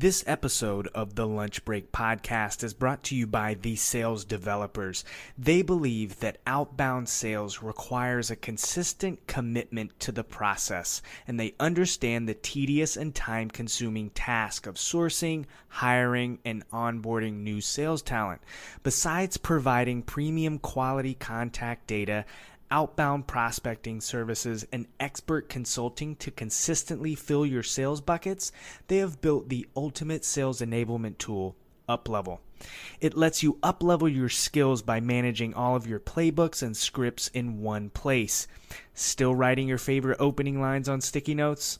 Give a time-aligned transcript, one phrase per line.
[0.00, 5.04] This episode of the Lunch Break podcast is brought to you by the sales developers.
[5.36, 12.26] They believe that outbound sales requires a consistent commitment to the process, and they understand
[12.26, 18.40] the tedious and time consuming task of sourcing, hiring, and onboarding new sales talent.
[18.82, 22.24] Besides providing premium quality contact data,
[22.70, 28.52] outbound prospecting services, and expert consulting to consistently fill your sales buckets,
[28.86, 31.56] they have built the ultimate sales enablement tool,
[31.88, 32.38] UpLevel.
[33.00, 37.60] It lets you uplevel your skills by managing all of your playbooks and scripts in
[37.60, 38.46] one place.
[38.94, 41.78] Still writing your favorite opening lines on sticky notes?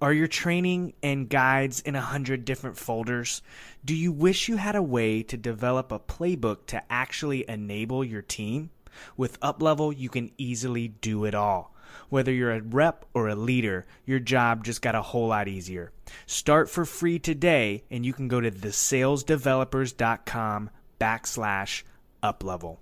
[0.00, 3.42] Are your training and guides in a hundred different folders?
[3.84, 8.22] Do you wish you had a way to develop a playbook to actually enable your
[8.22, 8.70] team?
[9.16, 11.74] With UpLevel, you can easily do it all.
[12.08, 15.92] Whether you're a rep or a leader, your job just got a whole lot easier.
[16.26, 21.82] Start for free today, and you can go to thesalesdevelopers.com backslash
[22.22, 22.78] uplevel.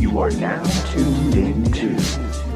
[0.00, 0.62] You are now
[0.92, 1.88] tuned into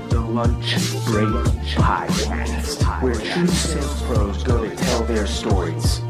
[0.09, 1.28] the Lunch Break
[1.75, 6.00] Podcast, where true sales pros go to tell their stories.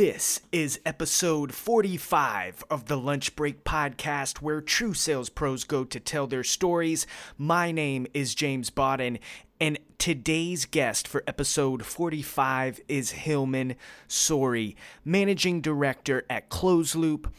[0.00, 6.00] This is episode 45 of the Lunch Break Podcast, where true sales pros go to
[6.00, 7.06] tell their stories.
[7.36, 9.18] My name is James Bodden,
[9.60, 13.76] and today's guest for episode 45 is Hilmon
[14.08, 17.30] Sorey, managing director at ClozeLoop,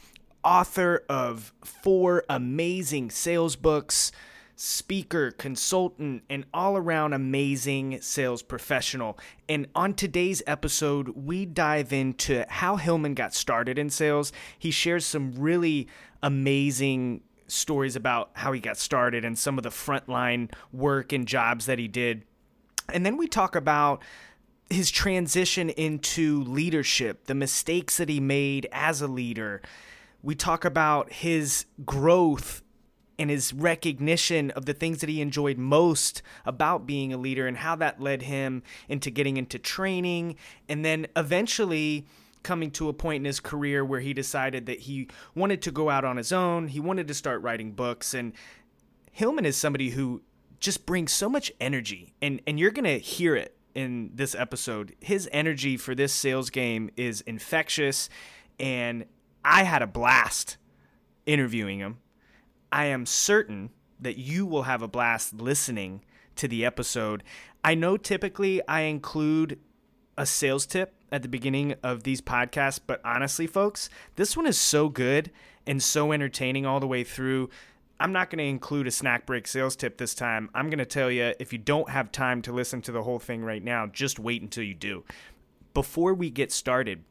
[0.44, 4.12] author of four amazing sales books
[4.56, 9.18] speaker, consultant, and all around amazing sales professional.
[9.48, 14.32] And on today's episode, we dive into how Hilmon got started in sales.
[14.58, 15.88] He shares some really
[16.22, 21.66] amazing stories about how he got started and some of the frontline work and jobs
[21.66, 22.24] that he did.
[22.92, 24.02] And then we talk about
[24.70, 29.60] his transition into leadership, the mistakes that he made as a leader.
[30.22, 32.61] We talk about his growth
[33.22, 37.56] and his recognition of the things that he enjoyed most about being a leader and
[37.58, 40.36] how that led him into getting into training
[40.68, 42.04] and then eventually
[42.42, 45.88] coming to a point in his career where he decided that he wanted to go
[45.88, 48.32] out on his own, he wanted to start writing books and
[49.12, 50.22] Hilmon is somebody who
[50.58, 54.94] just brings so much energy and and you're going to hear it in this episode.
[55.00, 58.08] His energy for this sales game is infectious
[58.58, 59.04] and
[59.44, 60.56] I had a blast
[61.24, 61.98] interviewing him.
[62.72, 66.02] I am certain that you will have a blast listening
[66.36, 67.22] to the episode.
[67.62, 69.60] I know typically I include
[70.16, 74.58] a sales tip at the beginning of these podcasts, but honestly, folks, this one is
[74.58, 75.30] so good
[75.66, 77.50] and so entertaining all the way through.
[78.00, 80.50] I'm not going to include a snack break sales tip this time.
[80.54, 83.18] I'm going to tell you if you don't have time to listen to the whole
[83.18, 85.04] thing right now, just wait until you do.
[85.74, 87.04] Before we get started,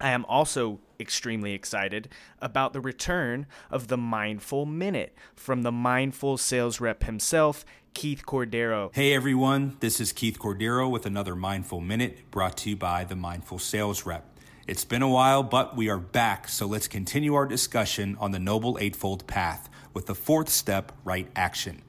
[0.00, 2.08] I am also extremely excited
[2.40, 8.94] about the return of the Mindful Minute from the Mindful sales rep himself, Keith Cordero.
[8.94, 13.16] Hey everyone, this is Keith Cordero with another Mindful Minute brought to you by the
[13.16, 14.26] Mindful Sales Rep.
[14.66, 18.38] It's been a while, but we are back, so let's continue our discussion on the
[18.38, 21.82] Noble Eightfold Path with the fourth step, right action.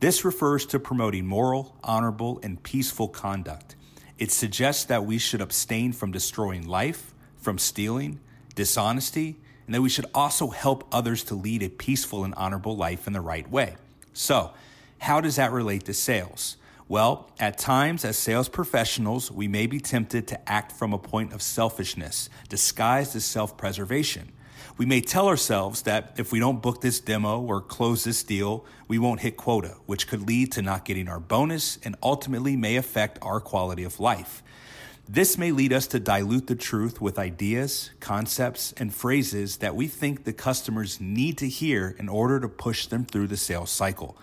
[0.00, 3.76] This refers to promoting moral, honorable, and peaceful conduct.
[4.18, 7.14] It suggests that we should abstain from destroying life
[7.44, 8.18] from stealing,
[8.54, 13.06] dishonesty, and that we should also help others to lead a peaceful and honorable life
[13.06, 13.76] in the right way.
[14.12, 14.52] So,
[14.98, 16.56] how does that relate to sales?
[16.86, 21.32] Well, at times as sales professionals, we may be tempted to act from a point
[21.32, 24.32] of selfishness, disguised as self preservation.
[24.76, 28.66] We may tell ourselves that if we don't book this demo or close this deal,
[28.86, 32.76] we won't hit quota, which could lead to not getting our bonus and ultimately may
[32.76, 34.42] affect our quality of life.
[35.08, 39.86] This may lead us to dilute the truth with ideas, concepts, and phrases that we
[39.86, 44.16] think the customers need to hear in order to push them through the sales cycle.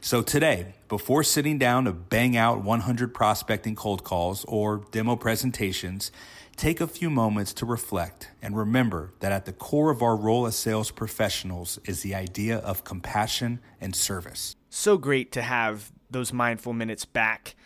[0.00, 6.12] So today, before sitting down to bang out 100 prospecting cold calls or demo presentations,
[6.54, 10.46] take a few moments to reflect and remember that at the core of our role
[10.46, 14.54] as sales professionals is the idea of compassion and service.
[14.70, 17.56] So great to have those mindful minutes back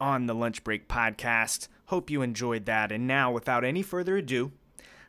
[0.00, 1.68] on the Lunch Break podcast.
[1.94, 2.90] Hope you enjoyed that.
[2.90, 4.50] And now, without any further ado,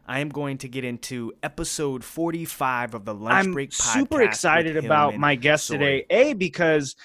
[0.05, 3.47] I am going to get into episode 45 of the Lunch Break.
[3.47, 3.93] I'm Break podcast.
[3.93, 6.05] super excited about my guest today.
[6.11, 6.95] A because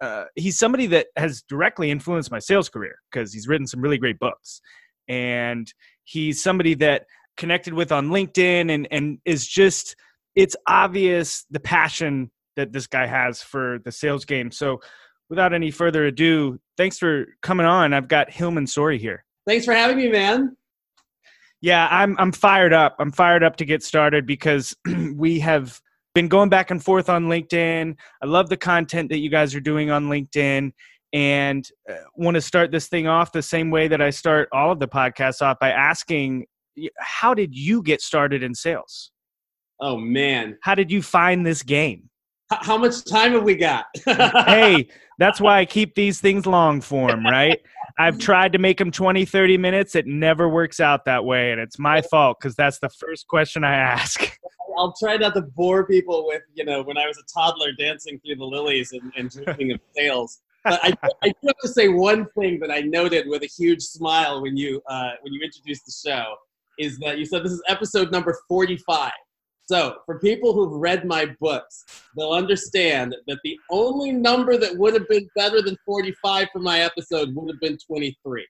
[0.00, 3.98] uh, he's somebody that has directly influenced my sales career because he's written some really
[3.98, 4.60] great books,
[5.08, 5.74] and
[6.04, 7.06] he's somebody that
[7.36, 9.96] connected with on LinkedIn and and is just
[10.36, 14.52] it's obvious the passion that this guy has for the sales game.
[14.52, 14.80] So
[15.28, 17.92] without any further ado, thanks for coming on.
[17.92, 19.24] I've got Hilmon Sorey here.
[19.46, 20.56] Thanks for having me, man.
[21.60, 22.96] Yeah, I'm I'm fired up.
[22.98, 24.76] I'm fired up to get started because
[25.14, 25.80] we have
[26.14, 27.96] been going back and forth on LinkedIn.
[28.22, 30.72] I love the content that you guys are doing on LinkedIn
[31.12, 34.72] and uh, want to start this thing off the same way that I start all
[34.72, 36.46] of the podcasts off by asking
[36.98, 39.12] how did you get started in sales?
[39.80, 40.58] Oh man.
[40.62, 42.10] How did you find this game?
[42.50, 43.86] How much time have we got?
[44.04, 44.88] hey,
[45.18, 47.60] that's why I keep these things long form, right?
[47.98, 49.94] I've tried to make them 20, 30 minutes.
[49.94, 51.52] It never works out that way.
[51.52, 54.38] And it's my fault because that's the first question I ask.
[54.78, 58.20] I'll try not to bore people with, you know, when I was a toddler dancing
[58.20, 60.40] through the lilies and, and dreaming of sales.
[60.64, 63.80] But I, I do have to say one thing that I noted with a huge
[63.80, 66.34] smile when you uh, when you introduced the show
[66.78, 69.10] is that you said this is episode number 45.
[69.66, 71.84] So, for people who've read my books,
[72.16, 76.80] they'll understand that the only number that would have been better than 45 for my
[76.80, 78.46] episode would have been 23.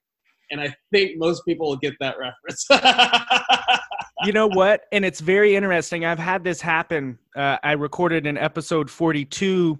[0.50, 2.66] And I think most people will get that reference.
[4.24, 4.82] you know what?
[4.92, 6.04] And it's very interesting.
[6.04, 7.18] I've had this happen.
[7.34, 9.78] Uh, I recorded an episode 42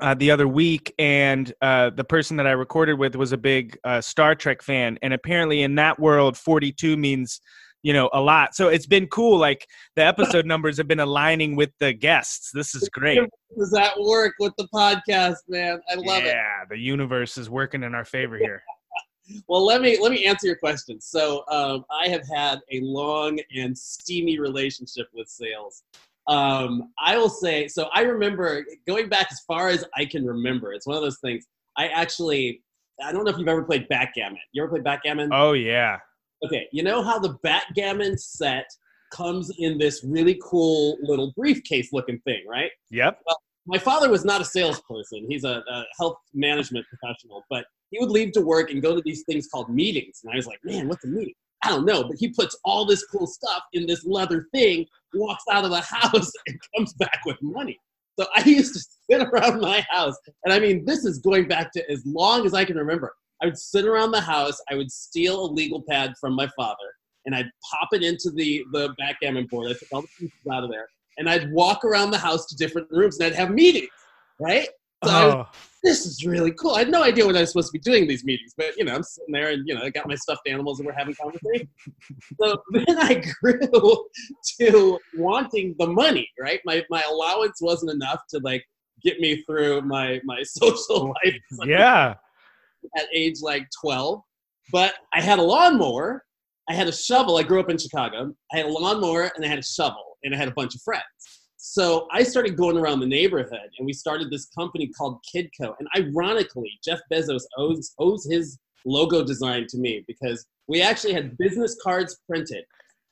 [0.00, 3.76] uh, the other week, and uh, the person that I recorded with was a big
[3.84, 4.98] uh, Star Trek fan.
[5.02, 7.40] And apparently, in that world, 42 means
[7.82, 8.54] you know a lot.
[8.54, 12.50] So it's been cool like the episode numbers have been aligning with the guests.
[12.52, 13.20] This is great.
[13.58, 15.80] Does that work with the podcast man?
[15.90, 16.26] I love yeah, it.
[16.26, 18.62] Yeah the universe is working in our favor here.
[19.48, 21.00] Well let me let me answer your question.
[21.00, 25.84] So um, i have had a long and steamy relationship with sales.
[26.26, 30.72] Um, i will say so i remember going back as far as i can remember.
[30.72, 31.46] It's one of those things.
[31.78, 32.62] I actually
[33.02, 34.40] i don't know if you've ever played backgammon.
[34.50, 35.30] You ever played backgammon?
[35.32, 35.98] Oh yeah
[36.44, 38.66] Okay, you know how the backgammon set
[39.12, 42.70] comes in this really cool little briefcase looking thing, right?
[42.90, 43.20] Yep.
[43.26, 45.26] Well, my father was not a salesperson.
[45.28, 49.02] He's a, a, health management professional, but he would leave to work and go to
[49.04, 50.20] these things called meetings.
[50.24, 51.34] And I was like, man, what's a meeting?
[51.62, 55.44] I don't know, but he puts all this cool stuff in this leather thing, walks
[55.52, 57.78] out of the house, and comes back with money.
[58.18, 58.80] So I used to
[59.10, 62.54] sit around my house, and I mean, this is going back to as long as
[62.54, 63.14] I can remember.
[63.42, 64.60] I would sit around the house.
[64.70, 66.76] I would steal a legal pad from my father,
[67.26, 69.70] and I'd pop it into the the backgammon board.
[69.70, 70.86] I took all the pieces out of there,
[71.18, 73.88] and I'd walk around the house to different rooms, and I'd have meetings.
[74.40, 74.68] Right?
[75.04, 75.36] So oh.
[75.38, 75.46] was,
[75.82, 76.76] this is really cool.
[76.76, 78.76] I had no idea what I was supposed to be doing in these meetings, but
[78.76, 80.92] you know, I'm sitting there, and you know, I got my stuffed animals, and we're
[80.92, 81.68] having conversations.
[82.40, 83.58] so then I grew
[84.60, 86.28] to wanting the money.
[86.40, 86.60] Right?
[86.64, 88.64] My my allowance wasn't enough to like
[89.02, 91.40] get me through my my social life.
[91.66, 92.14] yeah
[92.96, 94.20] at age like 12.
[94.70, 96.24] But I had a lawnmower,
[96.68, 97.36] I had a shovel.
[97.36, 98.32] I grew up in Chicago.
[98.52, 100.80] I had a lawnmower and I had a shovel, and I had a bunch of
[100.82, 101.02] friends.
[101.56, 105.74] So I started going around the neighborhood, and we started this company called Kidco.
[105.78, 111.36] And ironically, Jeff Bezos owes owes his logo design to me because we actually had
[111.38, 112.64] business cards printed,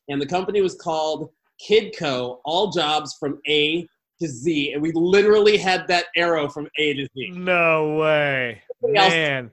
[0.09, 1.31] and the company was called
[1.69, 2.39] Kidco.
[2.45, 3.87] All jobs from A
[4.21, 7.31] to Z, and we literally had that arrow from A to Z.
[7.31, 9.51] No way, man!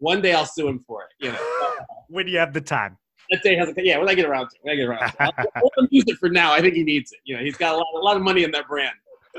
[0.00, 1.08] One day I'll sue him for it.
[1.24, 1.38] You know,
[2.08, 2.98] when you have the time.
[3.30, 3.78] That day hasn't.
[3.84, 5.46] Yeah, when I get around to, it, when I get around, to it.
[5.54, 6.52] I'll, I'll use it for now.
[6.52, 7.20] I think he needs it.
[7.24, 8.94] You know, he's got a lot, a lot of money in that brand.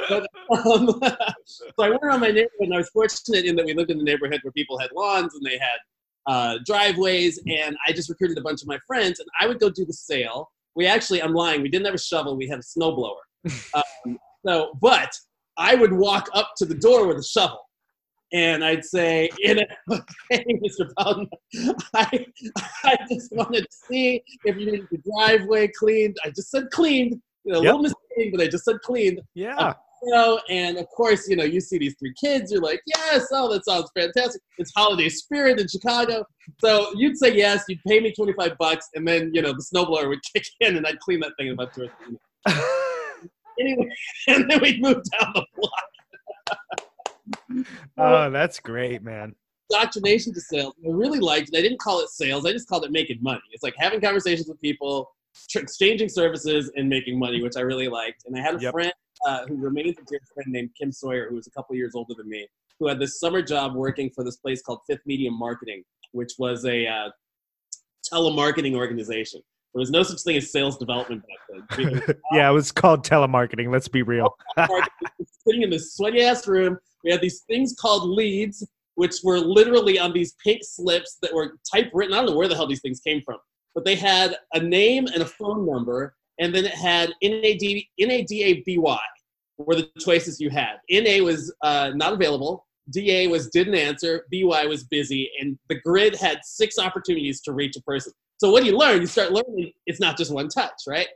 [0.07, 0.27] But,
[0.65, 0.87] um,
[1.45, 3.97] so I went around my neighborhood, and I was fortunate in that we lived in
[3.97, 5.77] the neighborhood where people had lawns and they had
[6.27, 9.69] uh, driveways, and I just recruited a bunch of my friends, and I would go
[9.69, 10.51] do the sale.
[10.75, 13.15] We actually, I'm lying, we didn't have a shovel, we had a snowblower.
[13.73, 15.11] Um, so, but
[15.57, 17.59] I would walk up to the door with a shovel
[18.33, 20.89] and I'd say, in a, okay, Mr.
[20.95, 21.29] Bowden,
[21.93, 22.25] I,
[22.83, 26.17] I just wanted to see if you needed the driveway cleaned.
[26.25, 27.75] I just said cleaned, you know, a yep.
[27.75, 29.21] little mistake, but I just said cleaned.
[29.33, 29.57] Yeah.
[29.57, 29.73] Uh,
[30.03, 33.27] you know, and of course, you know, you see these three kids, you're like, yes,
[33.31, 34.41] oh, that sounds fantastic.
[34.57, 36.25] It's holiday spirit in Chicago.
[36.59, 40.07] So you'd say yes, you'd pay me 25 bucks, and then, you know, the snowblower
[40.07, 42.69] would kick in and I'd clean that thing in about two or three minutes.
[43.59, 43.89] anyway,
[44.27, 46.81] and then we'd move down the block
[47.97, 49.35] oh, that's great, man.
[49.71, 50.73] Indoctrination to sales.
[50.85, 51.57] I really liked it.
[51.57, 52.45] I didn't call it sales.
[52.45, 53.41] I just called it making money.
[53.51, 55.09] It's like having conversations with people,
[55.49, 58.23] tr- exchanging services, and making money, which I really liked.
[58.25, 58.73] And I had a yep.
[58.73, 58.93] friend
[59.25, 62.13] uh, who remains a dear friend named Kim Sawyer, who was a couple years older
[62.17, 62.47] than me,
[62.79, 66.65] who had this summer job working for this place called Fifth Medium Marketing, which was
[66.65, 67.09] a uh,
[68.11, 69.41] telemarketing organization.
[69.73, 72.01] There was no such thing as sales development back then.
[72.33, 73.71] yeah, it was called telemarketing.
[73.71, 74.35] Let's be real.
[75.47, 79.97] sitting in this sweaty ass room, we had these things called leads, which were literally
[79.97, 82.13] on these pink slips that were typewritten.
[82.13, 83.37] I don't know where the hell these things came from,
[83.73, 88.77] but they had a name and a phone number, and then it had NAD, NADABY
[89.57, 90.77] were the choices you had.
[90.89, 96.15] NA was uh, not available, DA was didn't answer, BY was busy, and the grid
[96.15, 98.11] had six opportunities to reach a person.
[98.41, 99.01] So what do you learn?
[99.01, 101.07] You start learning it's not just one touch, right?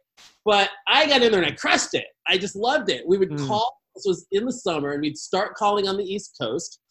[0.46, 2.06] But I got in there and I crushed it.
[2.28, 3.04] I just loved it.
[3.08, 3.48] We would mm.
[3.48, 6.82] call, this was in the summer, and we'd start calling on the East Coast.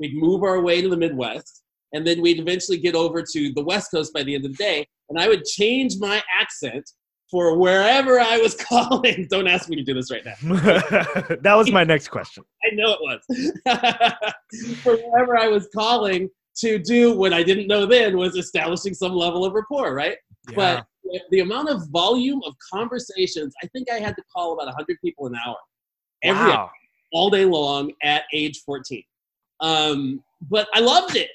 [0.00, 3.62] We'd move our way to the Midwest, and then we'd eventually get over to the
[3.62, 4.86] West Coast by the end of the day.
[5.10, 6.88] And I would change my accent
[7.30, 9.26] for wherever I was calling.
[9.28, 10.36] Don't ask me to do this right now.
[11.42, 12.44] that was my next question.
[12.64, 14.76] I know it was.
[14.82, 19.12] for wherever I was calling to do what I didn't know then was establishing some
[19.12, 20.16] level of rapport, right?
[20.50, 20.54] Yeah.
[20.56, 20.86] But
[21.30, 25.26] the amount of volume of conversations, I think I had to call about 100 people
[25.26, 25.56] an hour
[26.22, 26.56] every wow.
[26.56, 26.70] hour,
[27.12, 29.02] all day long at age 14.
[29.60, 31.30] Um, but I loved it.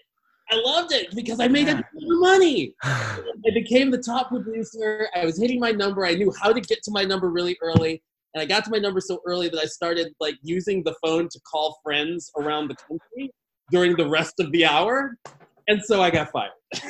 [0.50, 1.74] I loved it because I made yeah.
[1.74, 2.74] a ton of money.
[2.84, 3.22] I
[3.54, 5.10] became the top producer.
[5.16, 6.06] I was hitting my number.
[6.06, 8.02] I knew how to get to my number really early.
[8.34, 11.28] And I got to my number so early that I started like using the phone
[11.30, 13.32] to call friends around the country
[13.72, 15.18] during the rest of the hour.
[15.68, 16.52] And so I got fired.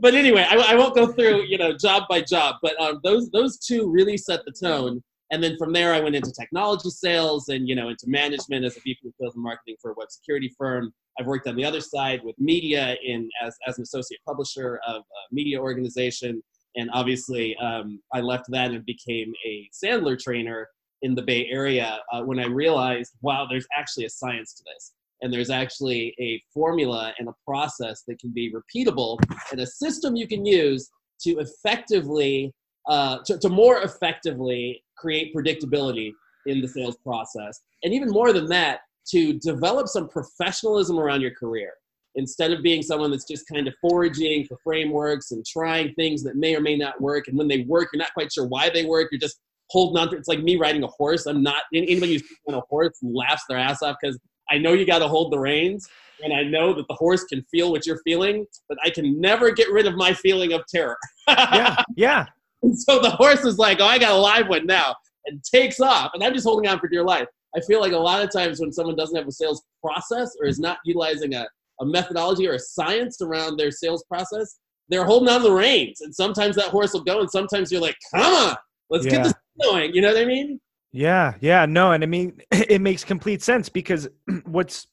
[0.00, 3.30] but anyway, I, I, won't go through, you know, job by job, but um, those,
[3.30, 5.02] those two really set the tone
[5.34, 8.76] and then from there, I went into technology sales and you know into management as
[8.76, 10.92] a VP of sales and marketing for a web security firm.
[11.18, 14.96] I've worked on the other side with media in as, as an associate publisher of
[14.96, 16.40] a media organization,
[16.76, 20.68] and obviously um, I left that and became a Sandler trainer
[21.04, 24.92] in the Bay Area uh, when I realized, wow, there's actually a science to this.
[25.22, 29.18] And there's actually a formula and a process that can be repeatable
[29.52, 32.52] and a system you can use to effectively
[32.88, 36.12] uh, to, to more effectively create predictability
[36.46, 37.60] in the sales process.
[37.82, 41.72] And even more than that, to develop some professionalism around your career
[42.16, 46.36] instead of being someone that's just kind of foraging for frameworks and trying things that
[46.36, 47.28] may or may not work.
[47.28, 49.08] And when they work, you're not quite sure why they work.
[49.10, 49.40] You're just
[49.70, 51.26] holding on to It's like me riding a horse.
[51.26, 54.18] I'm not, anybody who's on a horse laughs their ass off because
[54.50, 55.88] I know you got to hold the reins
[56.22, 59.50] and I know that the horse can feel what you're feeling, but I can never
[59.50, 60.96] get rid of my feeling of terror.
[61.28, 62.26] yeah, yeah.
[62.62, 64.94] And so the horse is like, oh, I got a live one now,
[65.26, 66.12] and takes off.
[66.14, 67.26] And I'm just holding on for dear life.
[67.56, 70.46] I feel like a lot of times when someone doesn't have a sales process or
[70.46, 71.46] is not utilizing a,
[71.80, 76.00] a methodology or a science around their sales process, they're holding on the reins.
[76.00, 78.56] And sometimes that horse will go, and sometimes you're like, come on,
[78.90, 79.12] let's yeah.
[79.12, 79.94] get this going.
[79.94, 80.60] You know what I mean?
[80.92, 84.08] Yeah, yeah, no, and I mean it makes complete sense because
[84.44, 84.86] what's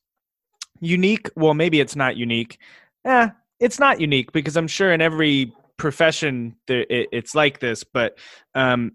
[0.80, 2.58] unique, well, maybe it's not unique.
[3.06, 8.16] Yeah, it's not unique because I'm sure in every profession it's like this but
[8.54, 8.92] um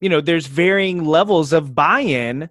[0.00, 2.50] you know there's varying levels of buy-in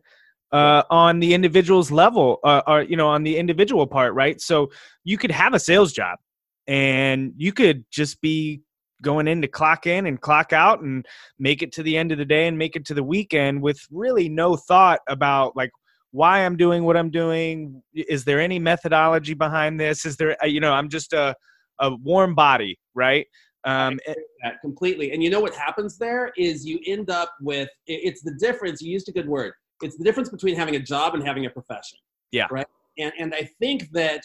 [0.53, 4.71] uh, on the individual's level uh, or you know on the individual part right so
[5.03, 6.17] you could have a sales job
[6.65, 8.61] and you could just be
[9.03, 11.05] going in to clock in and clock out and
[11.37, 13.79] make it to the end of the day and make it to the weekend with
[13.91, 15.69] really no thought about like
[16.11, 17.83] why I'm doing what I'm doing.
[17.93, 20.05] Is there any methodology behind this?
[20.05, 21.35] Is there, uh, you know, I'm just a,
[21.79, 23.27] a warm body, right?
[23.65, 23.99] Um,
[24.43, 25.11] that completely.
[25.11, 28.81] And you know what happens there is you end up with it's the difference.
[28.81, 29.53] You used a good word.
[29.81, 31.97] It's the difference between having a job and having a profession.
[32.31, 32.47] Yeah.
[32.51, 32.67] Right.
[32.97, 34.23] And and I think that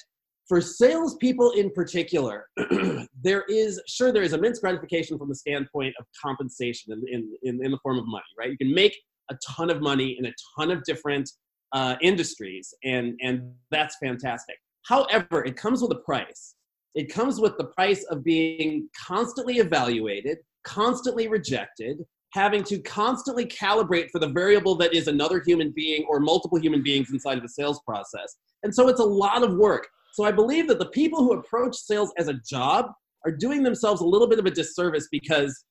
[0.49, 2.47] for salespeople in particular,
[3.23, 7.65] there is sure there is immense gratification from the standpoint of compensation in, in, in,
[7.65, 8.51] in, the form of money, right?
[8.51, 8.97] You can make
[9.31, 11.31] a ton of money in a ton of different
[11.73, 14.57] uh, industries, and and that's fantastic.
[14.87, 16.55] However, it comes with a price.
[16.95, 21.99] It comes with the price of being constantly evaluated, constantly rejected,
[22.33, 26.83] having to constantly calibrate for the variable that is another human being or multiple human
[26.83, 28.37] beings inside of the sales process.
[28.63, 29.87] And so it's a lot of work.
[30.13, 32.87] So I believe that the people who approach sales as a job
[33.25, 35.65] are doing themselves a little bit of a disservice because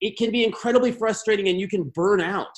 [0.00, 2.54] it can be incredibly frustrating and you can burn out.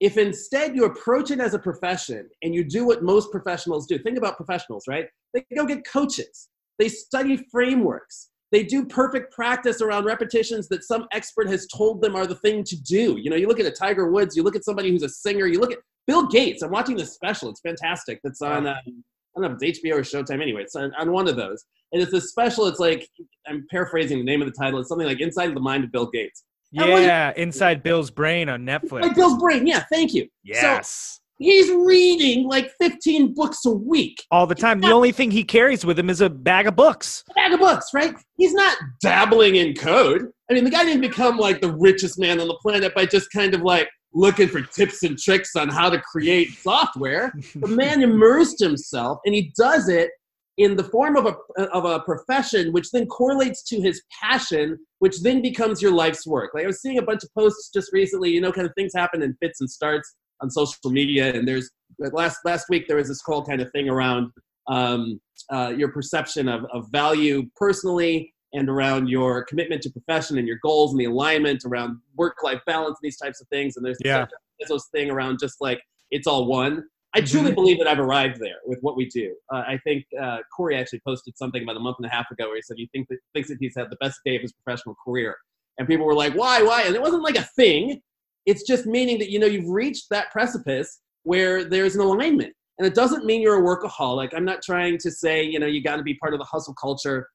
[0.00, 3.98] If instead you approach it as a profession and you do what most professionals do,
[3.98, 5.06] think about professionals, right?
[5.32, 6.48] They go get coaches.
[6.78, 8.30] They study frameworks.
[8.50, 12.64] They do perfect practice around repetitions that some expert has told them are the thing
[12.64, 13.16] to do.
[13.18, 15.46] You know, you look at a Tiger Woods, you look at somebody who's a singer,
[15.46, 16.62] you look at Bill Gates.
[16.62, 17.48] I'm watching this special.
[17.48, 18.20] It's fantastic.
[18.24, 19.04] That's on, um,
[19.36, 20.42] I don't know if it's HBO or Showtime.
[20.42, 21.64] Anyway, it's on, on one of those.
[21.92, 22.66] And it's a special.
[22.66, 23.08] It's like,
[23.46, 24.80] I'm paraphrasing the name of the title.
[24.80, 26.44] It's something like Inside the Mind of Bill Gates.
[26.70, 29.02] Yeah, like, Inside Bill's Brain on Netflix.
[29.02, 29.66] Like Bill's Brain.
[29.66, 30.26] Yeah, thank you.
[30.42, 30.88] Yes.
[30.88, 34.22] So, He's reading like 15 books a week.
[34.30, 34.80] All the time.
[34.80, 37.24] The only thing he carries with him is a bag of books.
[37.30, 38.14] A bag of books, right?
[38.36, 40.28] He's not dabbling in code.
[40.48, 43.32] I mean, the guy didn't become like the richest man on the planet by just
[43.32, 47.32] kind of like looking for tips and tricks on how to create software.
[47.54, 50.10] the man immersed himself and he does it
[50.58, 55.22] in the form of a, of a profession, which then correlates to his passion, which
[55.22, 56.50] then becomes your life's work.
[56.54, 58.92] Like I was seeing a bunch of posts just recently, you know, kind of things
[58.94, 63.08] happen in fits and starts on social media, and there's last last week there was
[63.08, 64.30] this whole kind of thing around
[64.68, 70.46] um, uh, your perception of, of value personally and around your commitment to profession and
[70.46, 73.76] your goals and the alignment around work-life balance and these types of things.
[73.76, 74.26] And there's yeah.
[74.68, 76.84] this thing around just like it's all one.
[77.14, 77.54] I truly mm-hmm.
[77.56, 79.34] believe that I've arrived there with what we do.
[79.52, 82.46] Uh, I think uh, Cory actually posted something about a month and a half ago
[82.46, 84.52] where he said he think that, thinks that he's had the best day of his
[84.52, 85.36] professional career.
[85.78, 86.82] And people were like, why, why?
[86.82, 88.00] And it wasn't like a thing.
[88.46, 92.54] It's just meaning that, you know, you've reached that precipice where there's an alignment.
[92.78, 94.30] And it doesn't mean you're a workaholic.
[94.34, 96.74] I'm not trying to say, you know, you got to be part of the hustle
[96.74, 97.28] culture.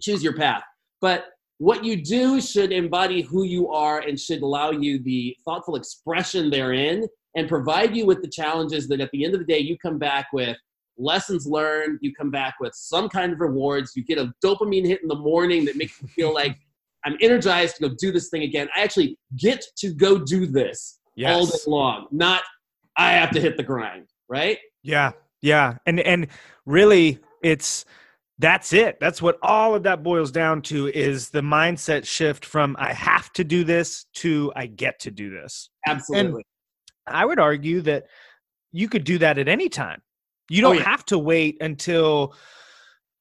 [0.00, 0.62] Choose your path.
[1.00, 1.26] But
[1.58, 6.50] what you do should embody who you are and should allow you the thoughtful expression
[6.50, 9.78] therein and provide you with the challenges that at the end of the day you
[9.78, 10.56] come back with
[10.98, 15.02] lessons learned you come back with some kind of rewards you get a dopamine hit
[15.02, 16.56] in the morning that makes you feel like
[17.04, 21.00] i'm energized to go do this thing again i actually get to go do this
[21.14, 21.34] yes.
[21.34, 22.42] all day long not
[22.96, 25.12] i have to hit the grind right yeah
[25.42, 26.28] yeah and and
[26.64, 27.84] really it's
[28.38, 28.98] that's it.
[29.00, 33.32] That's what all of that boils down to is the mindset shift from i have
[33.32, 35.70] to do this to i get to do this.
[35.86, 36.44] Absolutely.
[37.06, 38.04] And i would argue that
[38.72, 40.02] you could do that at any time.
[40.50, 40.84] You don't oh, yeah.
[40.84, 42.34] have to wait until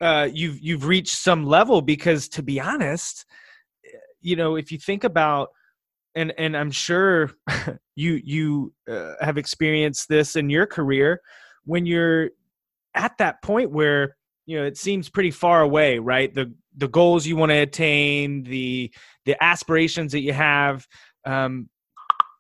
[0.02, 3.26] uh, you've you've reached some level because to be honest
[4.22, 5.50] you know if you think about
[6.16, 7.32] and and i'm sure
[7.96, 11.22] you you uh, have experienced this in your career
[11.64, 12.30] when you're
[12.94, 17.25] at that point where you know it seems pretty far away right the the goals
[17.25, 18.92] you want to attain the
[19.25, 20.86] the aspirations that you have
[21.25, 21.70] um,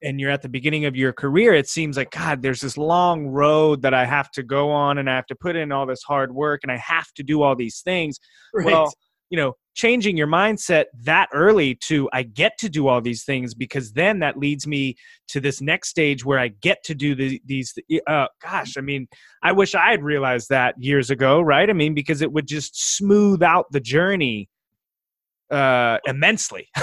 [0.03, 3.27] and you're at the beginning of your career it seems like god there's this long
[3.27, 6.03] road that i have to go on and i have to put in all this
[6.03, 8.19] hard work and i have to do all these things
[8.53, 8.65] right.
[8.65, 8.91] well
[9.29, 13.53] you know changing your mindset that early to i get to do all these things
[13.53, 14.95] because then that leads me
[15.27, 17.73] to this next stage where i get to do the, these
[18.07, 19.07] uh, gosh i mean
[19.43, 21.69] i wish i had realized that years ago right?
[21.69, 24.49] I mean because it would just smooth out the journey
[25.51, 26.67] uh immensely.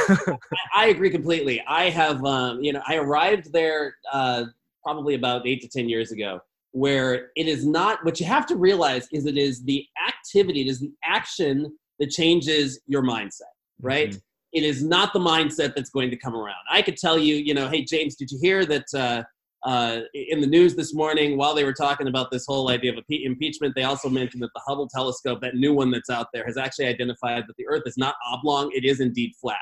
[0.75, 1.61] I, agree completely.
[1.67, 4.45] I have um you know i arrived there uh
[4.85, 8.57] probably about eight to ten years ago where it is not what you have to
[8.57, 14.11] realize is it is the activity it is the action that changes your mindset, right?
[14.11, 14.19] Mm-hmm.
[14.53, 16.59] It is not the mindset that's going to come around.
[16.71, 19.23] I could tell you, you know, hey, James, did you hear that uh,
[19.65, 22.99] uh, in the news this morning while they were talking about this whole idea of
[23.09, 26.57] impeachment, they also mentioned that the Hubble telescope, that new one that's out there, has
[26.57, 29.57] actually identified that the Earth is not oblong, it is indeed flat.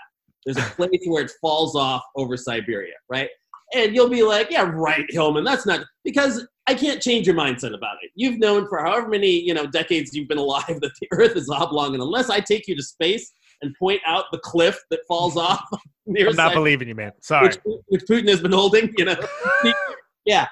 [0.45, 3.29] There's a place where it falls off over Siberia, right?
[3.75, 7.75] And you'll be like, yeah, right, Hilmon, that's not because I can't change your mindset
[7.75, 8.13] about it.
[8.15, 11.51] You've known for however many you know decades you've been alive that the Earth is
[11.51, 15.37] oblong, and unless I take you to space and point out the cliff that falls
[15.49, 15.65] off,
[16.07, 17.11] near I'm not believing you, man.
[17.21, 19.17] Sorry, which, which Putin has been holding, you know,
[20.25, 20.47] yeah,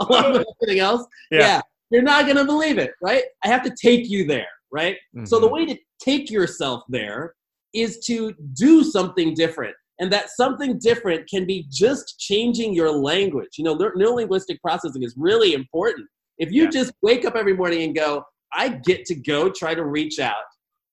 [0.00, 1.40] along with everything else, yeah.
[1.40, 3.24] yeah, you're not gonna believe it, right?
[3.44, 4.98] I have to take you there, right?
[5.16, 5.24] Mm-hmm.
[5.24, 5.54] So the mm-hmm.
[5.54, 7.34] way to take yourself there
[7.74, 13.50] is to do something different and that something different can be just changing your language.
[13.58, 16.08] You know, neurolinguistic processing is really important.
[16.38, 16.70] If you yeah.
[16.70, 20.34] just wake up every morning and go, I get to go try to reach out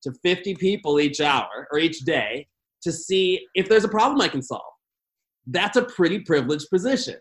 [0.04, 2.48] to 50 people each hour or each day
[2.84, 4.62] to see if there's a problem I can solve.
[5.48, 7.15] That's a pretty privileged position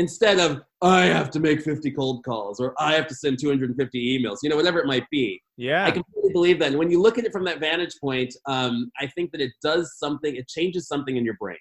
[0.00, 4.18] instead of I have to make 50 cold calls or I have to send 250
[4.18, 5.40] emails, you know, whatever it might be.
[5.58, 5.84] Yeah.
[5.84, 6.68] I completely believe that.
[6.68, 9.52] And when you look at it from that vantage point, um, I think that it
[9.62, 11.58] does something, it changes something in your brain.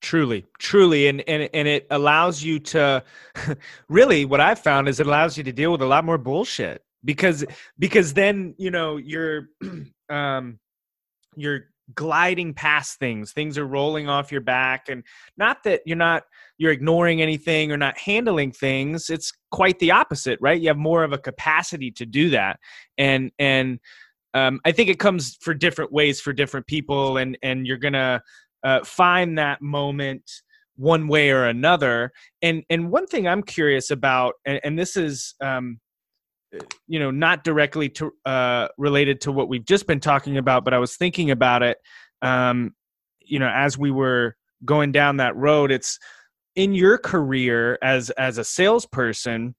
[0.00, 1.08] Truly, truly.
[1.08, 3.04] And, and, and it allows you to
[3.90, 6.82] really what I've found is it allows you to deal with a lot more bullshit
[7.04, 7.44] because,
[7.78, 9.48] because then, you know, you're,
[10.08, 10.58] um,
[11.36, 15.02] you're gliding past things things are rolling off your back and
[15.36, 16.22] not that you're not
[16.62, 20.60] you're ignoring anything or not handling things it's quite the opposite right?
[20.60, 22.60] You have more of a capacity to do that.
[22.96, 23.80] And and
[24.34, 28.22] um, i think it comes for different ways for different people and and you're gonna
[28.62, 30.22] uh, find that moment
[30.76, 32.12] one way or another.
[32.42, 35.80] And and one thing i'm curious about and, and this is um,
[36.86, 40.74] you know not directly to uh, related to what we've just been talking about but
[40.74, 41.78] i was thinking about it
[42.22, 42.72] um,
[43.20, 45.98] you know as we were going down that road it's
[46.56, 49.54] in your career as as a salesperson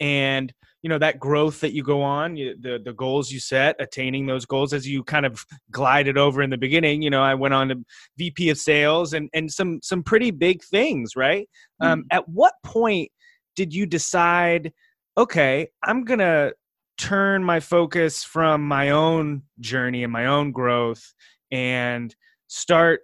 [0.00, 3.76] and you know that growth that you go on you, the the goals you set
[3.80, 7.34] attaining those goals as you kind of glided over in the beginning you know i
[7.34, 7.76] went on to
[8.16, 11.48] vp of sales and and some some pretty big things right
[11.80, 11.92] um, mm-hmm.
[11.92, 13.10] um, at what point
[13.56, 14.72] did you decide
[15.16, 16.54] okay, I'm going to
[16.96, 21.12] turn my focus from my own journey and my own growth
[21.50, 22.14] and
[22.46, 23.00] start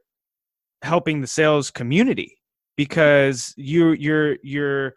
[0.83, 2.39] helping the sales community
[2.81, 4.95] because you you're you're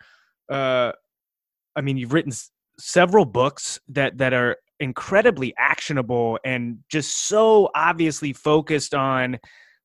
[0.49, 0.93] uh
[1.75, 7.69] I mean you've written s- several books that that are incredibly actionable and just so
[7.75, 9.37] obviously focused on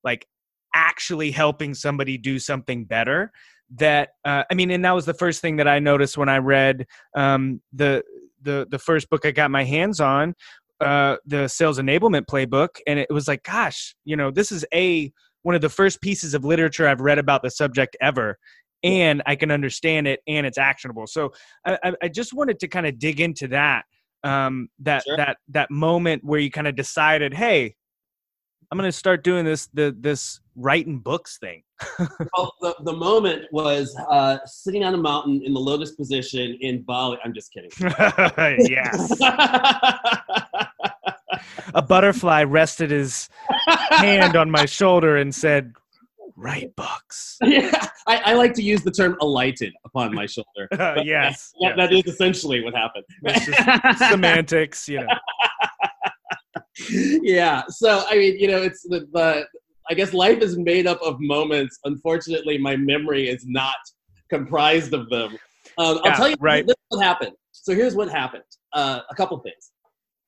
[0.04, 0.28] like
[0.76, 3.32] actually helping somebody do something better
[3.74, 6.38] that uh, i mean and that was the first thing that i noticed when i
[6.38, 8.02] read um, the
[8.42, 10.34] the the first book i got my hands on
[10.80, 12.68] uh, the sales enablement playbook.
[12.86, 16.34] And it was like gosh you know this is a one of the first pieces
[16.34, 18.38] of literature i've read about the subject ever
[18.82, 21.30] and i can understand it and it's actionable so
[21.66, 23.84] i, I- just wanted to kind of dig into that
[24.24, 25.16] um, that Sure.
[25.16, 27.74] that that moment where you kind of decided hey
[28.70, 31.62] i'm going to start doing this the this writing books thing
[32.36, 36.82] well, the, the moment was uh, sitting on a mountain in the lotus position in
[36.82, 37.16] Bali.
[37.24, 37.70] I'm just kidding.
[38.68, 39.16] yes
[41.74, 43.28] a butterfly rested his
[43.90, 45.72] hand on my shoulder and said
[46.36, 50.68] write books yeah, I, I like to use the term alighted upon my shoulder.
[50.70, 53.04] But yes, that, that is essentially what happened.
[53.98, 55.08] Semantics you know
[56.90, 57.62] yeah.
[57.68, 59.46] So I mean, you know, it's the, the
[59.90, 61.78] I guess life is made up of moments.
[61.84, 63.76] Unfortunately, my memory is not
[64.30, 65.36] comprised of them.
[65.78, 66.66] Um, I'll Yeah, tell you right.
[66.66, 67.32] this is what happened.
[67.52, 68.42] So here's what happened.
[68.72, 69.72] Uh, a couple things.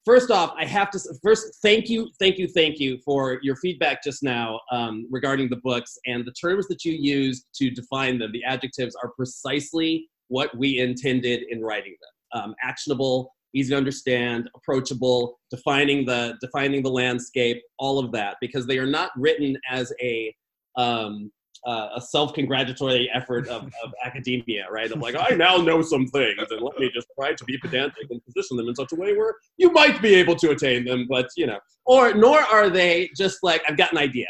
[0.07, 4.03] First off, I have to first thank you, thank you, thank you for your feedback
[4.03, 8.33] just now um, regarding the books and the terms that you used to define them.
[8.33, 12.43] The adjectives are precisely what we intended in writing them.
[12.43, 18.67] Um, actionable, easy to understand, approachable, defining the defining the landscape, all of that, because
[18.67, 20.35] they are not written as a
[20.77, 21.31] um,
[21.67, 24.91] uh, a self-congratulatory effort of, of academia, right?
[24.91, 28.11] Of like, I now know some things, and let me just try to be pedantic
[28.11, 31.07] and position them in such a way where you might be able to attain them,
[31.09, 34.27] but you know, or nor are they just like, I've got an idea.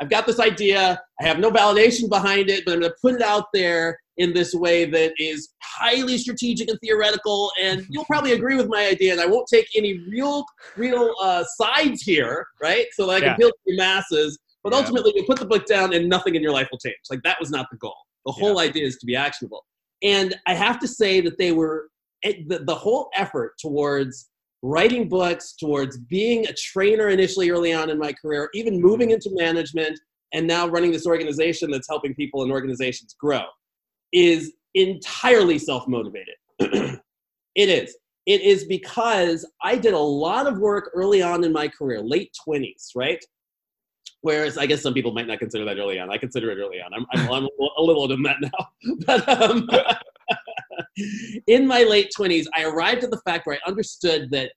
[0.00, 1.00] I've got this idea.
[1.20, 4.32] I have no validation behind it, but I'm going to put it out there in
[4.32, 7.50] this way that is highly strategic and theoretical.
[7.60, 10.44] And you'll probably agree with my idea, and I won't take any real,
[10.76, 12.86] real uh, sides here, right?
[12.92, 14.38] So that I can appeal to the masses.
[14.62, 14.80] But Yeah.
[14.80, 16.96] ultimately, you put the book down, and nothing in your life will change.
[17.10, 17.96] Like that was not the goal.
[18.26, 19.64] The whole idea is to be actionable.
[20.02, 21.88] And I have to say that they were
[22.22, 24.30] the, the whole effort towards
[24.62, 29.30] writing books, towards being a trainer initially early on in my career, even moving into
[29.32, 29.98] management,
[30.32, 33.42] and now running this organization that's helping people and organizations grow,
[34.12, 36.34] is entirely self motivated.
[36.60, 37.00] it
[37.56, 37.96] is.
[38.26, 42.30] It is because I did a lot of work early on in my career, late
[42.46, 43.22] 20s, right?
[44.22, 46.10] Whereas I guess some people might not consider that early on.
[46.10, 46.94] I consider it early on.
[46.94, 48.96] I'm, I'm, I'm a little older than that now.
[49.06, 49.68] But um,
[51.46, 54.52] in my late 20s, I arrived at the fact where I understood that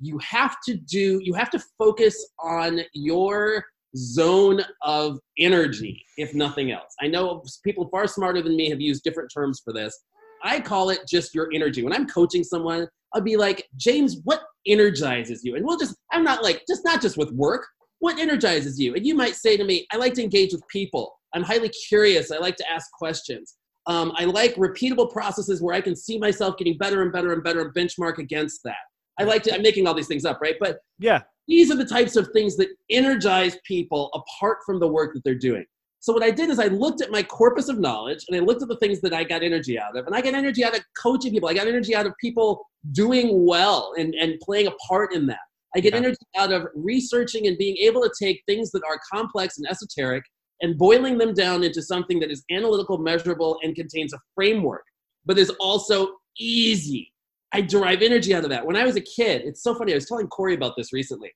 [0.00, 3.64] you have to do, you have to focus on your
[3.96, 6.94] zone of energy, if nothing else.
[7.00, 9.96] I know people far smarter than me have used different terms for this.
[10.42, 11.82] I call it just your energy.
[11.82, 15.54] When I'm coaching someone, I'll be like, James, what energizes you?
[15.54, 17.66] And we'll just, I'm not like, just not just with work,
[18.04, 18.94] what energizes you?
[18.94, 21.12] And you might say to me, I like to engage with people.
[21.34, 22.30] I'm highly curious.
[22.30, 23.56] I like to ask questions.
[23.86, 27.42] Um, I like repeatable processes where I can see myself getting better and better and
[27.42, 28.76] better and benchmark against that.
[29.18, 30.56] I like to, I'm making all these things up, right?
[30.58, 35.14] But yeah these are the types of things that energize people apart from the work
[35.14, 35.64] that they're doing.
[36.00, 38.62] So what I did is I looked at my corpus of knowledge and I looked
[38.62, 40.06] at the things that I got energy out of.
[40.06, 41.48] And I got energy out of coaching people.
[41.48, 45.38] I got energy out of people doing well and, and playing a part in that.
[45.76, 45.98] I get Yeah.
[45.98, 50.24] energy out of researching and being able to take things that are complex and esoteric
[50.62, 54.84] and boiling them down into something that is analytical, measurable, and contains a framework,
[55.24, 57.12] but is also easy.
[57.52, 58.64] I derive energy out of that.
[58.64, 59.92] When I was a kid, it's so funny.
[59.92, 61.32] I was telling Cory about this recently.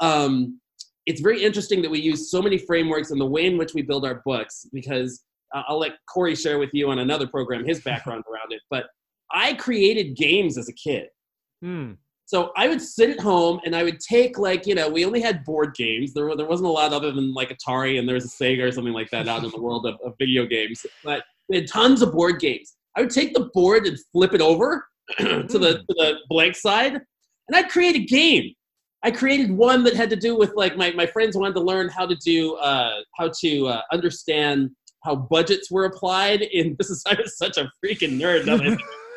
[0.00, 0.60] Um,
[1.06, 3.82] it's very interesting that we use so many frameworks and the way in which we
[3.82, 5.24] build our books because
[5.54, 8.60] uh, I'll let Cory share with you on another program his background around it.
[8.70, 8.86] But
[9.32, 11.08] I created games as a kid.
[11.62, 11.92] Hmm.
[12.30, 15.20] So I would sit at home and I would take like you know we only
[15.20, 16.14] had board games.
[16.14, 18.70] There there wasn't a lot other than like Atari and there was a Sega or
[18.70, 20.86] something like that out in the world of, of video games.
[21.02, 22.76] But we had tons of board games.
[22.96, 24.86] I would take the board and flip it over
[25.18, 28.54] to the to the blank side, and I'd create a game.
[29.02, 31.88] I created one that had to do with like my, my friends wanted to learn
[31.88, 34.70] how to do uh, how to uh, understand
[35.02, 36.42] how budgets were applied.
[36.42, 38.78] In this is I was such a freaking nerd.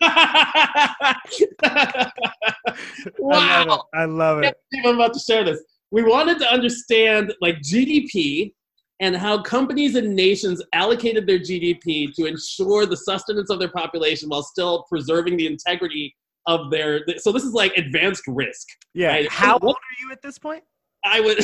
[0.00, 1.16] that
[1.60, 3.64] I wow.
[3.66, 3.96] love it.
[3.96, 4.56] I love it.
[4.84, 5.62] I'm about to share this.
[5.90, 8.52] We wanted to understand like GDP
[9.00, 14.28] and how companies and nations allocated their GDP to ensure the sustenance of their population
[14.28, 16.14] while still preserving the integrity
[16.46, 17.00] of their.
[17.18, 18.68] So this is like advanced risk.
[18.94, 19.08] Yeah.
[19.08, 19.30] Right.
[19.30, 20.62] How old are you at this point?
[21.04, 21.38] I would.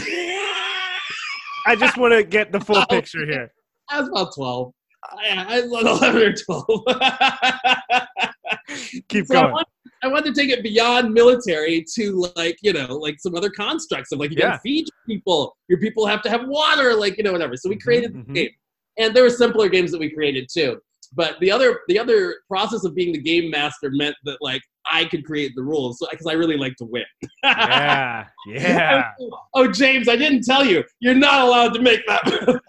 [1.67, 3.53] I just want to get the full picture here.
[3.91, 4.73] I was about 12.
[5.05, 6.67] I, I was 11 or 12.
[9.09, 9.47] Keep so going.
[9.47, 9.69] I, want,
[10.03, 14.13] I wanted to take it beyond military to like, you know, like some other constructs
[14.13, 14.51] of like, you Yeah.
[14.51, 15.57] gotta feed your people.
[15.69, 17.57] Your people have to have water, like, you know, whatever.
[17.57, 18.27] So we Mhm, created mhm.
[18.27, 18.51] the game.
[18.99, 20.81] And there were simpler games that we created too.
[21.15, 25.07] But the other the other process of being the game master meant that like I
[25.07, 27.05] could create the rules because I really like to win.
[27.43, 29.13] yeah, yeah.
[29.55, 30.85] oh, James, I didn't tell you.
[31.01, 32.61] You're not allowed to make that.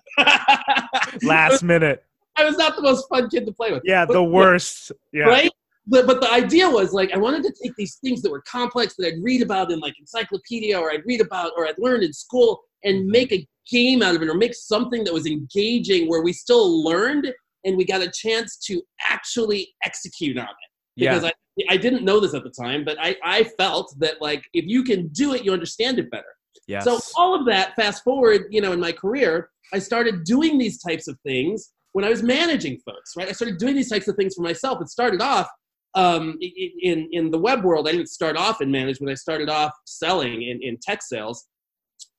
[1.24, 2.04] Last minute.
[2.40, 3.84] I was not the most fun kid to play with.
[3.86, 4.92] Yeah, But- the worst.
[5.14, 5.24] Yeah.
[5.24, 5.52] right?
[5.92, 8.94] But, but the idea was like I wanted to take these things that were complex
[8.98, 12.14] that I'd read about in like encyclopedia or I'd read about or I'd learned in
[12.14, 13.12] school and Mm-hmm.
[13.12, 16.84] make a game out of it or make something that was engaging where we still
[16.84, 17.32] learned
[17.66, 20.70] and we got a chance to actually execute on it.
[20.96, 21.32] Because Yeah.
[21.70, 24.66] I, I didn't know this at the time, but I, I felt that like if
[24.66, 26.34] you can do it, you understand it better.
[26.68, 26.84] Yes.
[26.84, 30.80] So all of that, fast forward, you know, in my career, I started doing these
[30.82, 33.28] types of things when I was managing folks, right?
[33.28, 34.82] I started doing these types of things for myself.
[34.82, 35.50] It started off
[35.96, 37.90] um, in in the web world.
[37.90, 39.12] I didn't start off in management.
[39.12, 41.46] I started off selling in, in tech sales,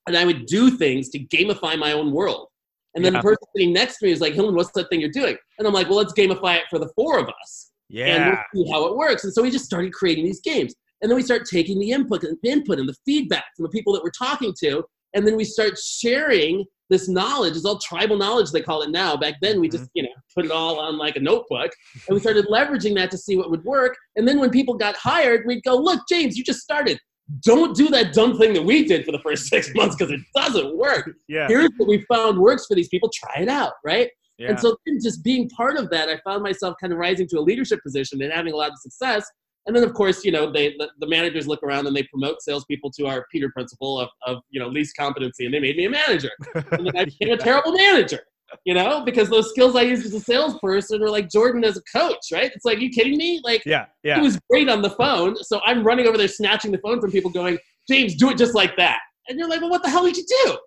[0.06, 2.48] and I would do things to gamify my own world.
[2.94, 3.20] And then Yeah.
[3.20, 5.66] the person sitting next to me is like, "Hilmon, what's that thing you're doing?" And
[5.66, 8.06] I'm like, "Well, let's gamify it for the four of us." Yeah.
[8.12, 9.24] And we'll see how it works.
[9.24, 10.74] And so we just started creating these games.
[11.00, 13.94] And then we start taking the input and input and the feedback from the people
[13.94, 14.84] that we're talking to.
[15.14, 17.56] And then we start sharing this knowledge.
[17.56, 19.16] It's all tribal knowledge, they call it now.
[19.16, 19.90] Back then we just, mm-hmm.
[19.94, 21.70] you know, put it all on like a notebook.
[22.08, 23.96] And we started leveraging that to see what would work.
[24.16, 26.98] And then when people got hired, we'd go, look, James, you just started.
[27.44, 30.20] Don't do that dumb thing that we did for the first six months because it
[30.34, 31.10] doesn't work.
[31.28, 31.46] Yeah.
[31.46, 33.08] Here's what we found works for these people.
[33.14, 34.10] Try it out, right?
[34.40, 34.48] yeah.
[34.48, 37.38] And so then just being part of that, I found myself kind of rising to
[37.38, 39.24] a leadership position and having a lot of success.
[39.66, 42.42] And then, of course, you know, they the, the managers look around and they promote
[42.42, 45.84] salespeople to our Peter principle of, of you know least competency, and they made me
[45.86, 46.30] a manager.
[46.54, 48.20] And then I became a terrible manager,
[48.64, 51.82] you know, because those skills I used as a salesperson were like Jordan as a
[51.98, 52.50] coach, right?
[52.54, 53.40] It's like, you kidding me?
[53.44, 53.86] Like, yeah.
[54.02, 54.20] he Yeah.
[54.22, 57.30] was great on the phone, so I'm running over there snatching the phone from people,
[57.30, 59.00] going, James, do it just like that.
[59.28, 60.58] And you're like, well, what the hell did you do?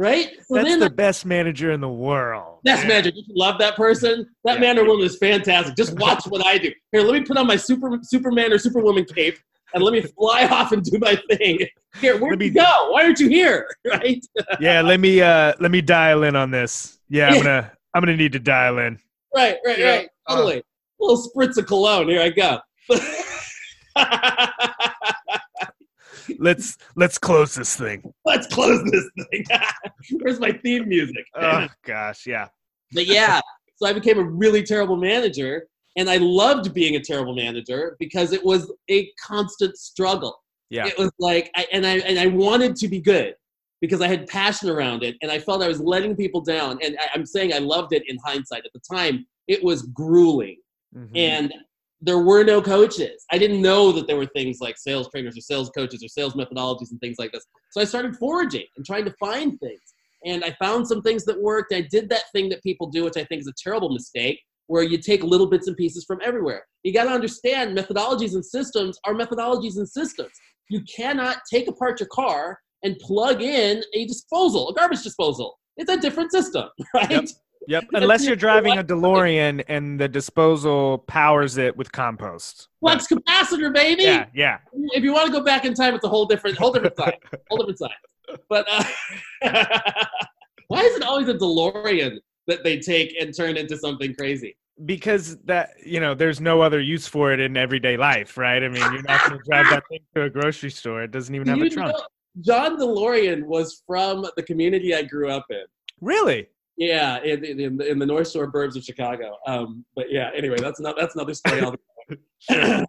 [0.00, 0.30] Right?
[0.48, 2.60] So That's then the best manager in the world.
[2.64, 2.88] Best Yeah.
[2.88, 3.10] manager.
[3.14, 4.26] You love that person.
[4.44, 4.60] That Yeah.
[4.60, 5.76] man or woman is fantastic.
[5.76, 6.72] Just watch what I do.
[6.90, 9.36] Here, let me put on my super Superman or Superwoman cape
[9.74, 11.58] and let me fly off and do my thing.
[12.00, 12.88] Here, where'd Let me- you go?
[12.92, 13.68] Why aren't you here?
[13.86, 14.24] Right?
[14.58, 14.80] Yeah.
[14.80, 16.98] Let me uh let me dial in on this.
[17.10, 17.28] Yeah.
[17.28, 18.98] I'm gonna I'm gonna need to dial in.
[19.36, 19.96] Right, right, Yeah.
[19.96, 20.08] right.
[20.30, 20.58] Totally.
[20.60, 20.62] A
[20.98, 22.08] little spritz of cologne.
[22.08, 22.58] Here I go.
[26.38, 28.12] Let's let's close this thing.
[28.24, 29.44] Let's close this thing.
[30.20, 31.24] Where's my theme music?
[31.34, 32.26] Oh gosh.
[32.26, 32.48] Yeah.
[32.92, 33.40] But yeah,
[33.76, 35.66] so I became a really terrible manager,
[35.96, 40.36] and I loved being a terrible manager because it was a constant struggle.
[40.70, 40.86] Yeah.
[40.86, 43.34] It was like, I, and I and I wanted to be good
[43.80, 46.78] because I had passion around it, and I felt I was letting people down.
[46.82, 48.64] And I, I'm saying I loved it in hindsight.
[48.66, 50.56] At the time, it was grueling,
[50.96, 51.10] Mhm.
[51.14, 51.54] and
[52.00, 53.24] there were no coaches.
[53.30, 56.34] I didn't know that there were things like sales trainers or sales coaches or sales
[56.34, 57.44] methodologies and things like this.
[57.72, 59.80] So I started foraging and trying to find things.
[60.24, 61.72] And I found some things that worked.
[61.72, 64.82] I did that thing that people do, which I think is a terrible mistake, where
[64.82, 66.64] you take little bits and pieces from everywhere.
[66.84, 70.32] You got to understand methodologies and systems are methodologies and systems.
[70.68, 75.58] You cannot take apart your car and plug in a disposal, a garbage disposal.
[75.76, 77.10] It's a different system, right?
[77.10, 77.28] Yep.
[77.68, 77.84] Yep.
[77.92, 82.68] Unless you're driving a DeLorean and the disposal powers it with compost.
[82.80, 84.04] Flux capacitor, baby.
[84.04, 84.26] Yeah.
[84.34, 84.58] Yeah.
[84.72, 87.18] if you want to go back in time, it's a whole different, whole different side,
[87.50, 88.38] whole different side.
[88.48, 88.84] But uh,
[90.68, 94.56] why is it always a DeLorean that they take and turn into something crazy?
[94.86, 98.68] because that you know there's no other use for it in everyday life right i
[98.68, 101.46] mean you're not going to drive that thing to a grocery store it doesn't even
[101.46, 102.02] have a trunk know
[102.40, 105.64] John DeLorean was from the community I grew up in.
[106.00, 106.48] really
[106.80, 109.36] Yeah, in, in, in, the, North Shore burbs of Chicago.
[109.46, 111.60] Um, but yeah, anyway, that's not that's another story.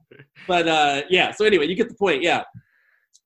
[0.47, 2.23] but uh, yeah, so anyway, you get the point.
[2.23, 2.43] Yeah,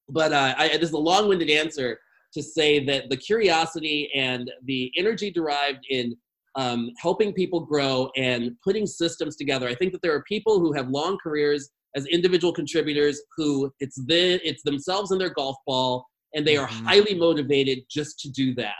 [0.10, 1.99] but uh, I, this is a long-winded answer
[2.34, 6.17] to say that the curiosity and the energy derived in
[6.56, 9.67] um, helping people grow and putting systems together.
[9.67, 14.04] I think that there are people who have long careers as individual contributors who it's
[14.08, 16.86] the it's themselves and their golf ball, and they are Mhm.
[16.86, 18.73] highly motivated just to do that.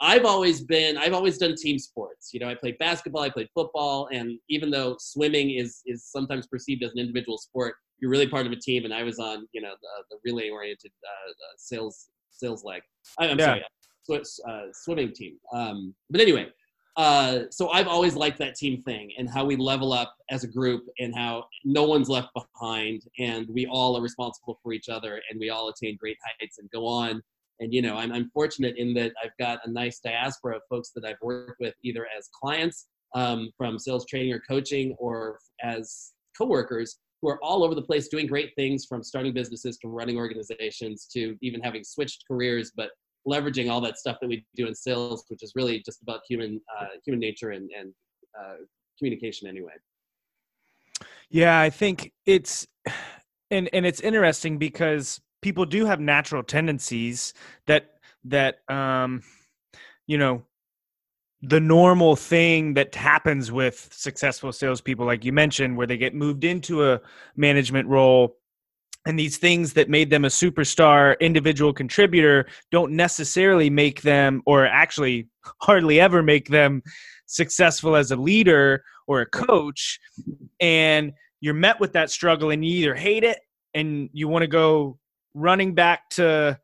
[0.00, 2.30] I've always been I've always done team sports.
[2.32, 6.46] You know, I played basketball, I played football, and even though swimming is is sometimes
[6.46, 8.84] perceived as an individual sport, you're really part of a team.
[8.84, 12.82] And I was on you know the, the relay oriented uh, uh, sales sales leg.
[13.18, 13.44] I, I'm Yeah.
[13.46, 13.64] sorry,
[14.04, 15.36] so it's uh, swimming team.
[15.52, 16.48] Um, but anyway,
[16.96, 20.48] uh, so I've always liked that team thing and how we level up as a
[20.48, 25.20] group and how no one's left behind and we all are responsible for each other
[25.30, 27.22] and we all attain great heights and go on
[27.60, 30.90] and you know I'm, I'm fortunate in that I've got a nice diaspora of folks
[30.94, 36.12] that I've worked with either as clients um, from sales training or coaching or as
[36.36, 40.16] coworkers who are all over the place doing great things from starting businesses to running
[40.16, 42.90] organizations to even having switched careers but
[43.28, 46.60] leveraging all that stuff that we do in sales which is really just about human
[46.78, 47.92] uh, human nature and, and
[48.38, 48.56] uh,
[48.98, 49.72] communication anyway.
[51.28, 52.66] Yeah i think it's
[53.50, 57.34] and and it's interesting because people do have natural tendencies
[57.66, 59.22] that that um
[60.06, 60.42] you know
[61.42, 66.44] the normal thing that happens with successful salespeople, like you mentioned, where they get moved
[66.44, 67.00] into a
[67.34, 68.36] management role
[69.06, 74.66] and these things that made them a superstar individual contributor don't necessarily make them or
[74.66, 75.28] actually
[75.62, 76.82] hardly ever make them
[77.26, 79.98] successful as a leader or a coach
[80.60, 83.38] and you're met with that struggle and you either hate it
[83.72, 84.98] and you want to go
[85.34, 86.58] running back to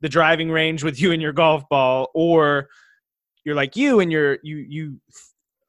[0.00, 2.68] the driving range with you and your golf ball or
[3.44, 5.00] you're like you and you're you you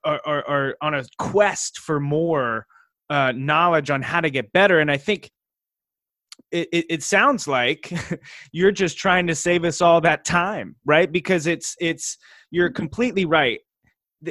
[0.03, 2.65] are, are, are on a quest for more
[3.09, 4.79] uh, knowledge on how to get better.
[4.79, 5.31] And i think
[6.51, 7.91] it, it, it sounds like
[8.51, 11.11] you're just trying to save us all that time right?
[11.11, 12.17] Because it's it's
[12.51, 13.59] you're completely right.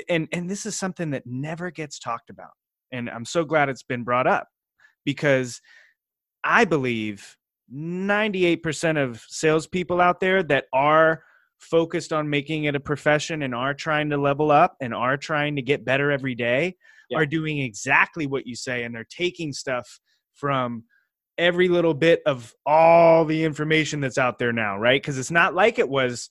[0.09, 2.51] And and this is something that never gets talked about.
[2.93, 4.49] And i'm so glad it's been brought up
[5.05, 5.61] because
[6.45, 7.37] i believe
[7.75, 11.23] 98% of salespeople out there that are
[11.61, 15.57] focused on making it a profession and are trying to level up and are trying
[15.57, 16.75] to get better every day
[17.13, 17.19] yeah.
[17.19, 20.01] are doing exactly what you say and they're taking stuff
[20.35, 20.85] from
[21.39, 25.01] every little bit of all the information that's out there now right?
[25.01, 26.31] Because it's not like it was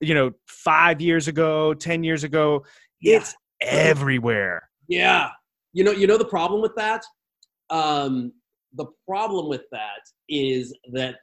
[0.00, 2.64] you know 5 years ago 10 years ago.
[3.00, 3.18] Yeah.
[3.18, 4.68] it's everywhere.
[4.88, 5.30] Yeah.
[5.72, 7.04] You know you know the problem with that?
[7.70, 8.32] Um
[8.74, 11.16] the problem with that is that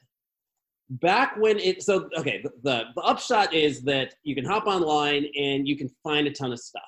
[0.90, 5.68] back when it so okay the, the upshot is that you can hop online and
[5.68, 6.84] you can find a ton of stuff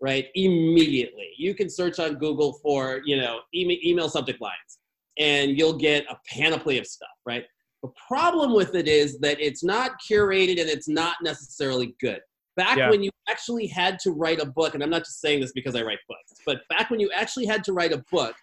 [0.00, 0.26] right?
[0.34, 1.28] Immediately.
[1.38, 4.78] You can search on google for you know email, email subject lines
[5.18, 7.44] and you'll get a panoply of stuff right?
[7.82, 12.20] The problem with it is that it's not curated and it's not necessarily good.
[12.56, 12.90] Back yeah.
[12.90, 15.74] when you actually had to write a book and i'm not just saying this because
[15.74, 18.34] i write books but back when you actually had to write a book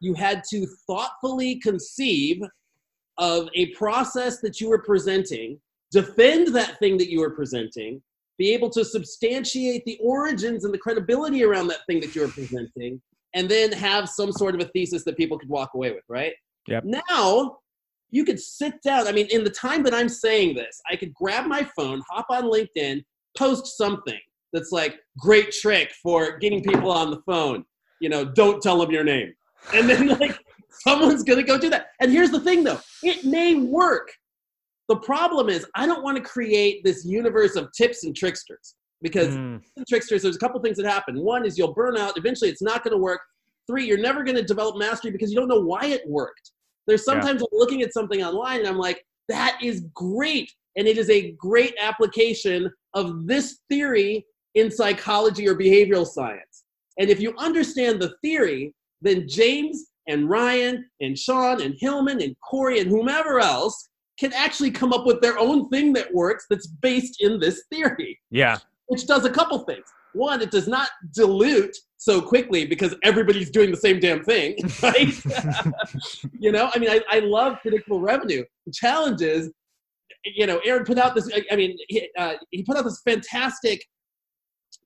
[0.00, 2.42] you had to thoughtfully conceive
[3.18, 5.58] of a process that you were presenting,
[5.90, 8.02] defend that thing that you were presenting,
[8.38, 12.28] be able to substantiate the origins and the credibility around that thing that you were
[12.28, 13.00] presenting,
[13.34, 16.34] and then have some sort of a thesis that people could walk away with, right?
[16.68, 16.84] Yep.
[17.08, 17.58] Now,
[18.10, 19.06] you could sit down.
[19.06, 22.26] I mean, in the time that I'm saying this, I could grab my phone, hop
[22.30, 23.04] on LinkedIn,
[23.36, 24.18] post something
[24.52, 27.64] that's like, great trick for getting people on the phone.
[28.00, 29.32] You know, don't tell them your name.
[29.74, 30.38] And then, like,
[30.86, 31.88] Someone's going to go do that.
[32.00, 34.10] And here's the thing though it may work.
[34.88, 39.34] The problem is, I don't want to create this universe of tips and tricksters because
[39.34, 39.60] mm.
[39.88, 41.18] tricksters, there's a couple things that happen.
[41.18, 42.16] One is you'll burn out.
[42.16, 43.20] Eventually, it's not going to work.
[43.66, 46.52] Three, you're never going to develop mastery because you don't know why it worked.
[46.86, 47.48] There's sometimes yeah.
[47.52, 50.52] I'm looking at something online and I'm like, that is great.
[50.76, 54.24] And it is a great application of this theory
[54.54, 56.64] in psychology or behavioral science.
[57.00, 58.72] And if you understand the theory,
[59.06, 63.88] then James and Ryan and Sean and Hilmon and Cory and whomever else
[64.18, 68.18] can actually come up with their own thing that works that's based in this theory.
[68.30, 68.58] Yeah.
[68.86, 69.84] Which does a couple things.
[70.14, 75.12] One, it does not dilute so quickly because everybody's doing the same damn thing, right?
[76.38, 78.44] you know, I mean, I, I love predictable revenue.
[78.64, 79.50] The challenge is,
[80.24, 83.84] you know, Aaron put out this, I mean, he, uh, he put out this fantastic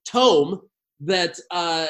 [0.05, 0.61] tome
[0.99, 1.87] that uh,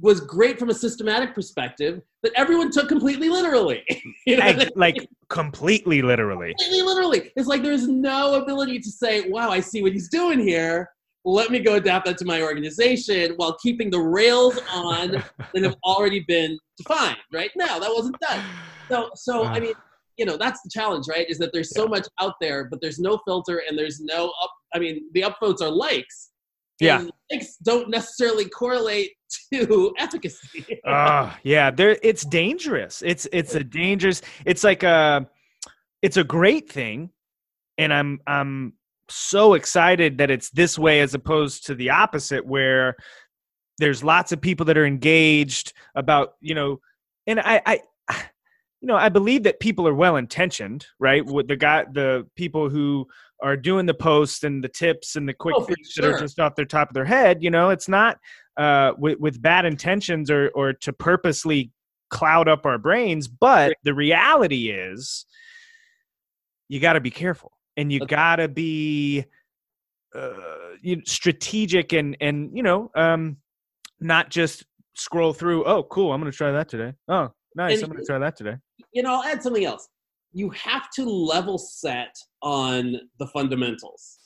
[0.00, 3.82] was great from a systematic perspective that everyone took completely literally.
[4.26, 4.96] you know like,
[5.28, 6.54] completely literally.
[6.58, 7.32] Completely literally.
[7.36, 10.90] It's like there's no ability to say, wow, I see what he's doing here.
[11.24, 15.10] Let me go adapt that to my organization while keeping the rails on
[15.54, 17.50] that have already been defined, right?
[17.56, 18.44] No, that wasn't done.
[18.88, 19.72] So, so I mean,
[20.16, 21.28] you know, that's the challenge, right?
[21.28, 24.50] Is that there's so much out there, but there's no filter and there's no up.
[24.74, 26.30] I mean, the upvotes are likes,
[26.80, 29.12] yeah likes don't necessarily correlate
[29.52, 35.26] to efficacy uh yeah there it's dangerous it's it's a dangerous it's like a
[36.02, 37.10] it's a great thing
[37.78, 38.72] and i'm i'm
[39.08, 42.96] so excited that it's this way as opposed to the opposite where
[43.78, 46.80] there's lots of people that are engaged about you know
[47.26, 47.80] and i i
[48.80, 52.68] you know i believe that people are well intentioned right with the guy the people
[52.68, 53.06] who
[53.42, 56.10] are doing the posts and the tips and the quick oh, things sure.
[56.10, 57.42] that are just off their top of their head.
[57.42, 58.18] You know, it's not
[58.56, 61.72] uh, with, with bad intentions or, or to purposely
[62.10, 63.28] cloud up our brains.
[63.28, 65.26] But the reality is,
[66.68, 67.52] you got to be careful.
[67.76, 69.24] and you gotta be
[70.14, 70.30] uh,
[71.04, 73.36] strategic and and you know um,
[74.00, 75.64] not just scroll through.
[75.64, 76.12] Oh, cool!
[76.12, 76.94] I'm gonna try that today.
[77.08, 77.74] Oh, nice!
[77.74, 78.56] And, I'm gonna try that today.
[78.92, 79.88] You know, I'll add something else.
[80.32, 84.18] You have to level set on the fundamentals.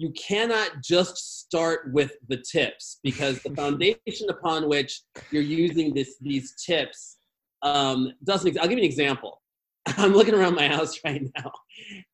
[0.00, 6.16] You cannot just start with the tips because the foundation upon which you're using this
[6.22, 7.18] these tips
[7.60, 8.58] um, doesn't.
[8.58, 9.42] I'll give you an example.
[9.98, 11.52] I'm looking around my house right now,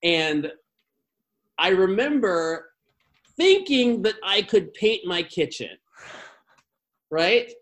[0.03, 0.51] and
[1.59, 2.73] I remember
[3.37, 5.79] thinking that I could paint my kitchen,
[7.13, 7.53] right?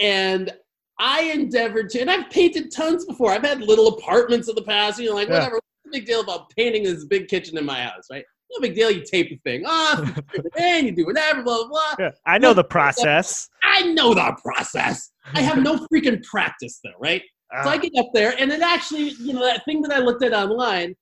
[0.00, 0.50] And
[0.98, 3.32] I endeavored to, and I've painted tons before.
[3.32, 5.34] I've had little apartments in the past, you know, like yeah.
[5.34, 5.56] whatever.
[5.56, 8.24] What's the big deal about painting this big kitchen in my house, right?
[8.54, 8.90] No big deal.
[8.90, 10.20] You tape the thing off,
[10.56, 11.94] and you do whatever, blah, blah, blah.
[11.98, 13.48] Yeah, I know the process.
[13.62, 15.10] I know the process.
[15.34, 17.22] I have no freaking practice, though, right?
[17.64, 17.78] So I ah.
[17.78, 20.94] get up there, and it actually, you know, that thing that I looked at online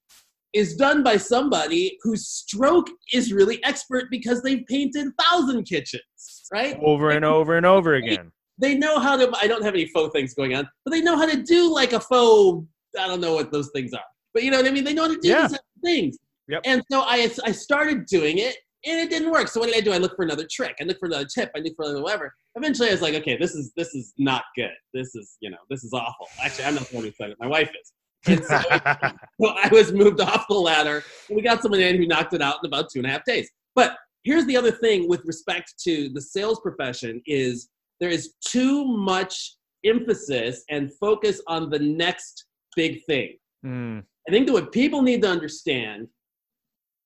[0.53, 6.79] is done by somebody whose stroke is really expert because they've painted thousand kitchens, right?
[6.83, 8.33] Over and over and over again.
[8.59, 9.31] They, they know how to.
[9.41, 11.93] I don't have any faux things going on, but they know how to do like
[11.93, 12.67] a faux.
[12.99, 14.01] I don't know what those things are,
[14.35, 14.85] but you know what I mean.
[14.85, 15.47] They know how to do yeah.
[15.49, 16.19] these things.
[16.51, 16.63] Yep.
[16.65, 19.49] And so I I started doing it, and it didn't work.
[19.49, 19.93] So what did I do?
[19.93, 20.77] I looked for another trick.
[20.81, 21.51] I looked for another tip.
[21.55, 22.35] I looked for another whatever.
[22.57, 24.73] Eventually, I was like, okay, this is this is not good.
[24.93, 26.27] This is you know this is awful.
[26.43, 27.37] Actually, I'm not the one who said it.
[27.41, 27.93] My wife is.
[28.27, 28.61] And so,
[29.41, 31.03] so I was moved off the ladder.
[31.31, 33.51] We got someone in who knocked it out in about two and a half days.
[33.75, 37.71] But here's the other thing with respect to the sales profession is
[38.01, 42.47] there is too much emphasis and focus on the next
[42.77, 43.37] big thing.
[43.65, 44.03] Mm.
[44.29, 46.09] I think that what people need to understand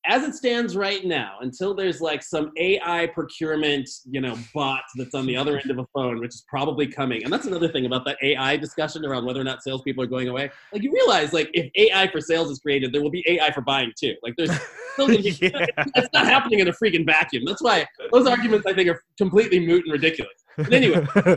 [0.07, 5.14] as it stands right now, until there's like some AI procurement, you know, bot that's
[5.14, 7.24] on the other end of a phone, which is probably coming.
[7.24, 10.28] And that's another thing about that AI discussion around whether or not salespeople are going
[10.28, 10.50] away.
[10.72, 13.62] Like you realize, like if AI for sales is created, there will be AI for
[13.62, 14.14] buying too.
[14.22, 14.50] Like there's,
[14.98, 15.66] be, yeah.
[15.96, 17.44] it's not happening in a freaking vacuum.
[17.46, 20.34] That's why those arguments I think are completely moot and ridiculous.
[20.57, 21.07] But anyway,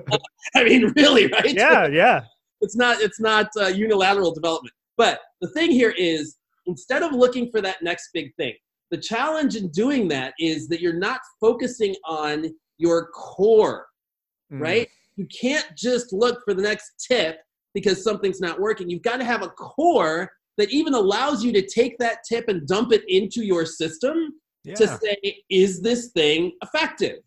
[0.55, 1.53] I mean, really, right?
[1.53, 2.23] Yeah, yeah.
[2.61, 3.01] It's not.
[3.01, 4.73] It's not uh, unilateral development.
[4.97, 6.36] But the thing here is
[6.67, 8.53] instead of looking for that next big thing,
[8.91, 12.45] the challenge in doing that is that you're not focusing on
[12.77, 13.87] your core,
[14.51, 14.61] mm.
[14.61, 14.87] right?
[15.15, 17.39] You can't just look for the next tip
[17.73, 18.89] because something's not working.
[18.89, 22.67] You've got to have a core that even allows you to take that tip and
[22.67, 24.75] dump it into your system yeah.
[24.75, 27.17] to say, is this thing effective?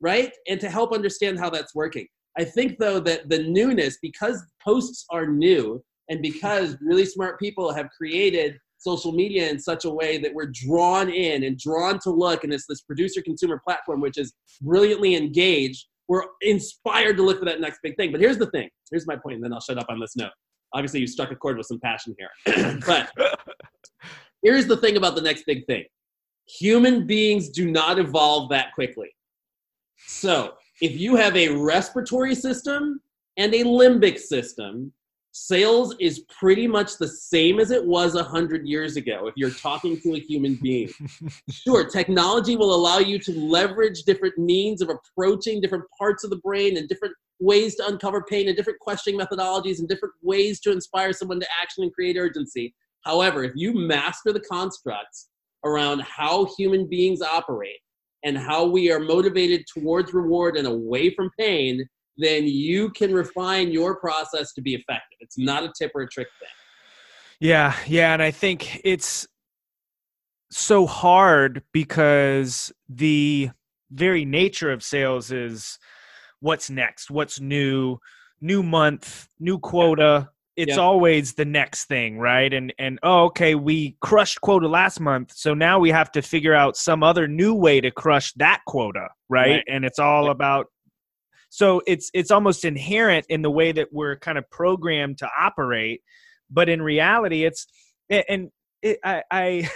[0.00, 0.32] Right?
[0.48, 2.06] And to help understand how that's working.
[2.38, 7.72] I think, though, that the newness, because posts are new and because really smart people
[7.72, 12.10] have created social media in such a way that we're drawn in and drawn to
[12.10, 15.86] look and it's this producer consumer platform which is brilliantly engaged.
[16.08, 18.10] We're inspired to look for that next big thing.
[18.10, 18.68] But here's the thing.
[18.90, 20.32] Here's my point and then i'll shut up on this note.
[20.74, 22.80] Obviously you struck a chord with some passion here.
[22.86, 23.10] But
[24.42, 25.84] here's the thing about the next big thing.
[26.58, 29.10] Human beings do not evolve that quickly.
[30.06, 33.00] So if you have a respiratory system
[33.36, 34.92] and a limbic system
[35.32, 40.00] sales is pretty much the same as it was 100 years ago if you're talking
[40.00, 40.90] to a human being.
[41.50, 46.36] Sure technology will allow you to leverage different means of approaching different parts of the
[46.38, 50.72] brain and different ways to uncover pain and different questioning methodologies and different ways to
[50.72, 52.74] inspire someone to action and create urgency.
[53.04, 55.28] However if you master the constructs
[55.64, 57.80] around how human beings operate
[58.24, 61.86] and how we are motivated towards reward and away from pain
[62.20, 65.18] then you can refine your process to be effective.
[65.20, 66.48] It's not a tip or a trick thing.
[67.40, 69.26] Yeah, yeah, and I think it's
[70.50, 73.50] so hard because the
[73.90, 75.78] very nature of sales is
[76.40, 77.98] what's next, what's new,
[78.40, 80.28] new month, new quota.
[80.56, 80.82] It's yeah.
[80.82, 82.52] always the next thing, right?
[82.52, 86.54] And and oh, okay, we crushed quota last month, so now we have to figure
[86.54, 89.50] out some other new way to crush that quota, right?
[89.50, 89.64] right.
[89.68, 90.32] And it's all yeah.
[90.32, 90.66] about
[91.50, 96.00] so it's it's almost inherent in the way that we're kind of programmed to operate
[96.48, 97.66] but in reality it's
[98.08, 99.70] and it, i i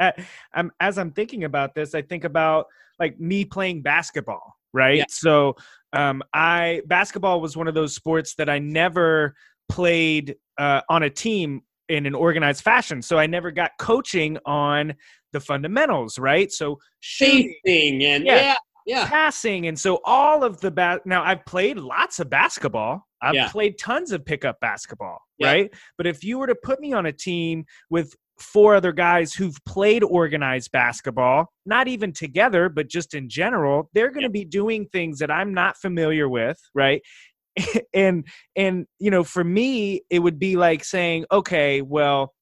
[0.54, 2.66] I'm, as i'm thinking about this i think about
[2.98, 4.98] like me playing basketball right?
[4.98, 5.04] Yeah.
[5.08, 5.56] so
[5.92, 9.34] um i basketball was one of those sports that i never
[9.68, 13.02] played uh, on a team in an organized fashion.
[13.02, 14.94] So i never got coaching on
[15.32, 16.50] the fundamentals right?
[16.52, 18.56] So shooting and yeah, yeah
[18.90, 19.06] yeah.
[19.06, 19.66] passing.
[19.68, 23.06] And so all of the bat now I've played lots of basketball.
[23.22, 23.48] I've yeah.
[23.48, 25.48] played tons of pickup basketball, yeah.
[25.48, 25.74] right?
[25.96, 29.56] But if you were to put me on a team with four other guys who've
[29.66, 34.44] played organized basketball, not even together, but just in general, they're going to yeah.
[34.44, 37.02] be doing things that I'm not familiar with, right?
[37.94, 38.26] and
[38.56, 42.32] and you know, for me, it would be like saying, okay, well,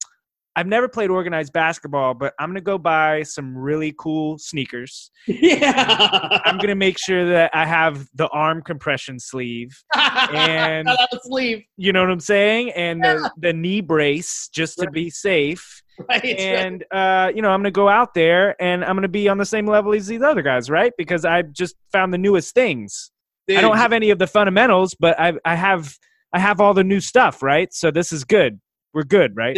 [0.59, 5.09] I've never played organized basketball, but I'm gonna go buy some really cool sneakers.
[5.25, 6.41] Yeah.
[6.43, 11.63] I'm gonna make sure that I have the arm compression sleeve, and- the sleeve.
[11.77, 15.81] you know what I'm saying, and the, the knee brace just to be safe.
[16.09, 16.25] Right.
[16.25, 19.45] And uh, you know, I'm gonna go out there and I'm gonna be on the
[19.45, 20.91] same level as these other guys, right?
[20.97, 23.11] Because I've just found the newest things.
[23.49, 25.95] I don't have any of the fundamentals, but I I have
[26.33, 27.73] I have all the new stuff, right?
[27.73, 28.59] So this is good.
[28.93, 29.57] We're good, right?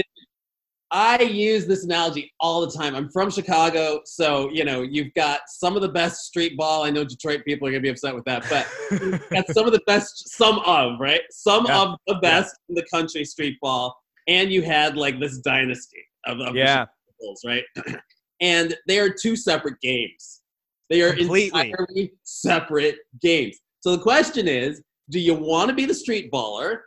[0.94, 2.96] I use this analogy all the time.
[2.96, 6.84] I'm from Chicago, so you know you've got some of the best street ball.
[6.84, 8.68] I know Detroit people are gonna be upset with that, but
[9.02, 11.82] you've got some of the best, some of right, some Yeah.
[11.82, 13.96] of the best in the country street ball,
[14.28, 16.86] and you had like this dynasty of, of Yeah.
[17.22, 17.64] Bulls, right?
[18.42, 20.42] and they are two separate games.
[20.90, 21.70] They are Completely.
[21.72, 23.58] entirely separate games.
[23.80, 26.80] So the question is, do you want to be the street baller,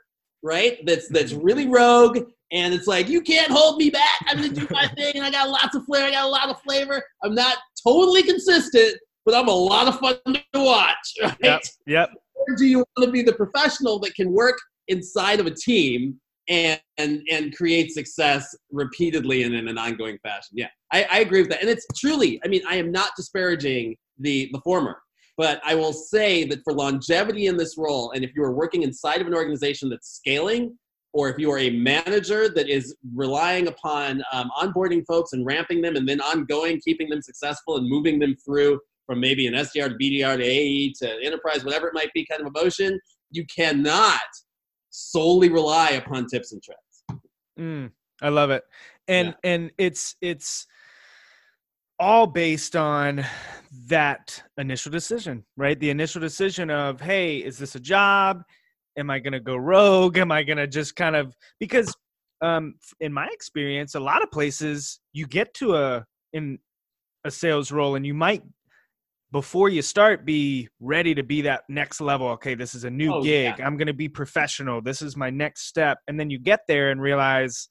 [0.42, 0.78] right?
[0.84, 1.42] That's that's Mm-hmm.
[1.42, 2.18] really rogue
[2.54, 4.20] and it's like you can't hold me back.
[4.26, 6.06] I'm gonna do my thing, and I got lots of flair.
[6.06, 7.02] I got a lot of flavor.
[7.22, 8.96] I'm not totally consistent,
[9.26, 11.14] but I'm a lot of fun to watch.
[11.22, 11.36] Right?
[11.42, 11.62] Yep.
[11.86, 12.10] Yep.
[12.36, 16.20] Or do you want to be the professional that can work inside of a team
[16.48, 20.52] and and and create success repeatedly and in an ongoing fashion?
[20.52, 21.60] Yeah, I, I agree with that.
[21.60, 24.98] And it's truly, I mean, I am not disparaging the the former.
[25.36, 28.84] But I will say that for longevity in this role, and if you are working
[28.84, 30.78] inside of an organization that's scaling,
[31.14, 35.80] or if you are a manager that is relying upon um, onboarding folks and ramping
[35.80, 39.88] them and then ongoing keeping them successful and moving them through from maybe an SDR
[39.90, 42.98] to BDR to AE to enterprise, whatever it might be, kind of a motion,
[43.30, 44.20] you cannot
[44.90, 47.22] solely rely upon tips and tricks.
[47.58, 48.64] Mm, I love it.
[49.06, 49.34] And Yeah.
[49.44, 50.66] and it's it's
[52.00, 53.24] all based on
[53.86, 55.78] that initial decision, right?
[55.78, 58.42] The initial decision of, hey, is this a job?
[58.96, 60.18] Am I going to go rogue?
[60.18, 61.94] Am I going to just kind of because
[62.42, 66.58] um in my experience, a lot of places you get to a in
[67.24, 68.42] a sales role and you might
[69.32, 73.12] before you start be ready to be that next level okay this is a new
[73.12, 73.66] Oh, gig yeah.
[73.66, 76.90] i'm going to be professional this is my next step and then you get there
[76.90, 77.68] and realize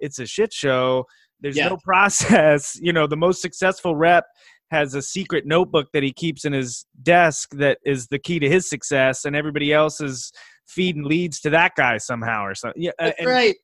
[0.00, 1.04] it's a shit show
[1.40, 1.68] there's Yeah.
[1.68, 4.24] no process you know the most successful rep
[4.70, 8.48] has a secret notebook that he keeps in his desk that is the key to
[8.48, 10.32] his success and everybody else is
[10.66, 13.54] feeding leads to that guy somehow or something yeah That's and, right.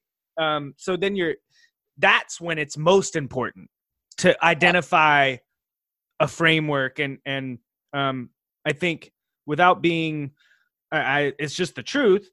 [0.40, 1.34] um, so then you're
[1.98, 3.68] that's when it's most important
[4.18, 5.36] to identify
[6.20, 7.59] a framework and and
[7.92, 8.30] um,
[8.66, 9.12] I think
[9.46, 10.32] without being
[10.92, 12.30] I, I it's just the truth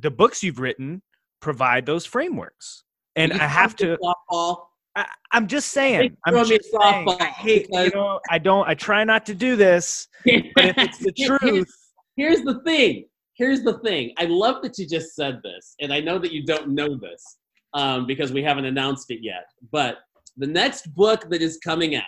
[0.00, 1.02] the books you've written
[1.40, 2.82] provide those frameworks
[3.14, 4.66] and You I have to softball.
[4.96, 9.04] I, I'm just saying I'm just saying, I hate you know I don't I try
[9.04, 11.74] not to do this but if it's the Here- here's- truth
[12.16, 13.06] here's the thing.
[13.36, 14.12] Here's the thing.
[14.18, 17.38] I love that you just said this, and I know that you don't know this
[17.74, 19.46] um, because we haven't announced it yet.
[19.70, 19.98] But
[20.36, 22.04] the next book that is coming out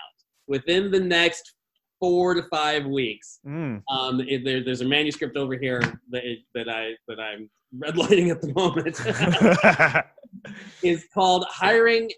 [0.46, 1.54] within the next
[2.00, 6.38] four to five weeks, mm, um, it, there, there's a manuscript over here that, it,
[6.54, 10.04] that I that I'm redlining at the moment.
[10.82, 12.10] is called hiring,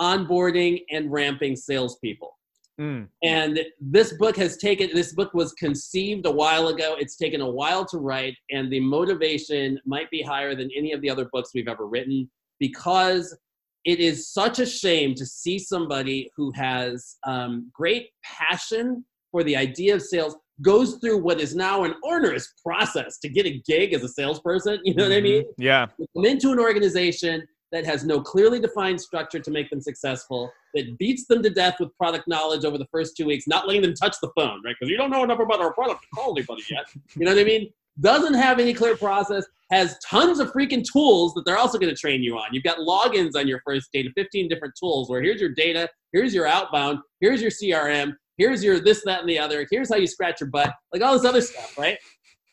[0.00, 2.37] onboarding, and ramping salespeople.
[2.80, 6.96] Mm, And this book has taken, this book was conceived a while ago.
[6.98, 11.00] It's taken a while to write, and the motivation might be higher than any of
[11.00, 13.36] the other books we've ever written because
[13.84, 19.56] it is such a shame to see somebody who has um, great passion for the
[19.56, 23.92] idea of sales goes through what is now an onerous process to get a gig
[23.94, 24.80] as a salesperson.
[24.84, 25.44] You know what I mhm, mean?
[25.56, 29.80] yeah They come into an organization that has no clearly defined structure to make them
[29.80, 33.66] successful, that beats them to death with product knowledge over the first two weeks, not
[33.66, 34.74] letting them touch the phone, right?
[34.78, 36.86] Because you don't know enough about our product to call anybody yet.
[37.16, 37.70] You know what I mean?
[38.00, 42.00] Doesn't have any clear process, has tons of freaking tools that they're also going to
[42.00, 42.48] train you on.
[42.52, 45.88] You've got logins on your first day to 15 different tools where here's your data,
[46.12, 49.96] here's your outbound, here's your CRM, here's your this, that, and the other, here's how
[49.96, 51.98] you scratch your butt, like all this other stuff, right?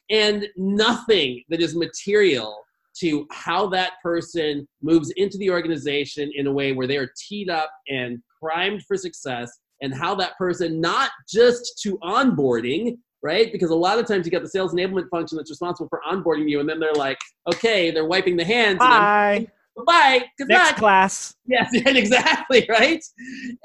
[0.09, 2.64] And nothing that is material
[2.99, 7.49] to how that person moves into the organization in a way where they are teed
[7.49, 13.51] up and primed for success, and how that person, not just to onboarding, right?
[13.51, 16.49] Because a lot of times you got the sales enablement function that's responsible for onboarding
[16.49, 17.17] you, and then they're like,
[17.53, 18.79] okay, they're wiping the hands.
[18.81, 19.47] and bye
[19.85, 20.25] Bye.
[20.37, 20.77] Good next luck.
[20.77, 23.03] class Yes, exactly, right?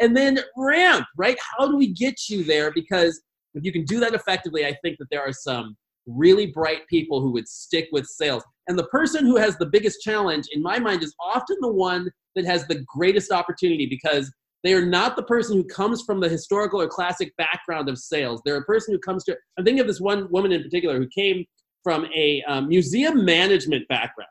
[0.01, 1.37] And then ramp, right?
[1.57, 2.73] How do we get you there?
[2.73, 3.23] Because
[3.55, 5.77] if you can do that effectively, I think that there are some
[6.07, 8.43] really bright people who would stick with sales.
[8.69, 12.09] And the person who has the biggest challenge, in my mind, is often the one
[12.37, 14.31] that has the greatest opportunity because
[14.63, 18.43] they are not the person who comes from the historical or classic background of sales.
[18.45, 21.09] They're a person who comes to, I'm thinking of this one woman in particular who
[21.09, 21.45] came
[21.83, 24.29] from a um, museum management background.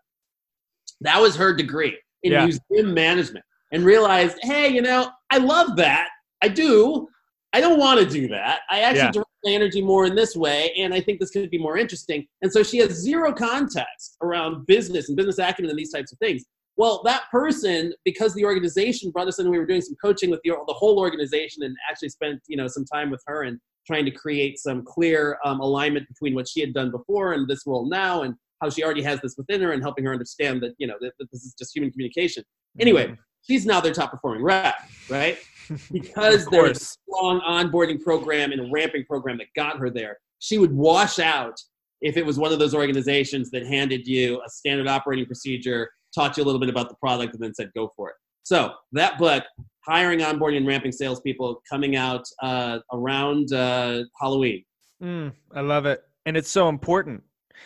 [1.02, 2.46] That was her degree in Yeah.
[2.46, 3.46] museum management.
[3.72, 6.10] and realized, hey, you know, I love that.
[6.42, 7.08] I do.
[7.54, 8.62] I don't want to do that.
[8.68, 9.12] I actually Yeah.
[9.44, 12.28] My energy more in this way, and I think this could be more interesting.
[12.42, 16.18] And so she has zero context around business and business acumen and these types of
[16.20, 16.44] things.
[16.78, 20.40] Well, that person, because the organization brought us in, we were doing some coaching with
[20.44, 24.06] the, the whole organization, and actually spent you know some time with her and trying
[24.06, 27.90] to create some clear um, alignment between what she had done before and this role
[27.90, 30.88] now, and how she already has this within her, and helping her understand that you
[30.88, 32.44] know that, that this is just human communication.
[32.80, 34.76] Anyway, she's now their top performing rep,
[35.10, 35.38] right?
[35.92, 40.18] Because there's a strong onboarding program and a ramping program that got her there.
[40.40, 41.62] She would wash out
[42.02, 46.38] if it was one of those organizations that handed you a standard operating procedure, taught
[46.38, 48.16] you a little bit about the product, and then said, go for it.
[48.44, 49.44] So that book,
[49.88, 54.64] Hiring, Onboarding, and Ramping Salespeople, coming out uh, around uh, Halloween.
[55.04, 56.04] Mm, I love it.
[56.26, 57.24] And it's so important.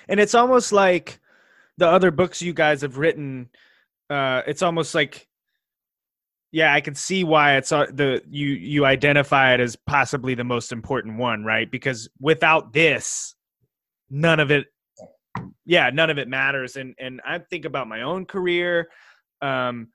[0.10, 1.20] And it's almost like
[1.78, 3.50] the other books you guys have written.
[4.10, 5.28] Uh, it's almost like,
[6.54, 10.44] yeah, I can see why it's uh, the you you identify it as possibly the
[10.44, 11.70] most important one, right?
[11.70, 13.34] Because without this,
[14.12, 14.68] none of it,
[15.66, 16.76] yeah, none of it matters.
[16.76, 18.90] And and I think about my own career.
[19.42, 19.88] Um,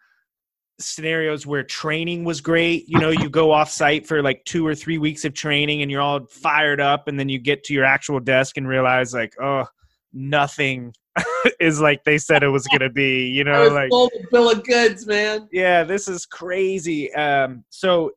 [0.80, 2.88] scenarios where training was great.
[2.88, 5.90] You know, you go off site for like two or three weeks of training and
[5.92, 9.32] you're all fired up, and then you get to your actual desk and realize, like,
[9.40, 9.64] oh,
[10.12, 10.92] nothing
[11.60, 13.90] is like they said it was going to be, you know, like,
[14.30, 15.48] bill of goods, man.
[15.52, 17.12] yeah, this is crazy.
[17.14, 18.12] Um, so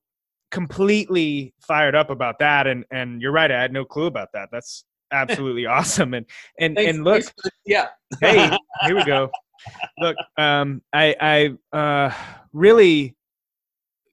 [0.51, 2.67] completely fired up about that.
[2.67, 3.51] And, and you're right.
[3.51, 4.49] I had no clue about that.
[4.51, 6.13] That's absolutely awesome.
[6.13, 6.25] And,
[6.59, 7.87] and, Thanks- and look, the- yeah.
[8.21, 9.29] hey, here we go.
[9.99, 12.11] Look, um, I I uh,
[12.51, 13.15] really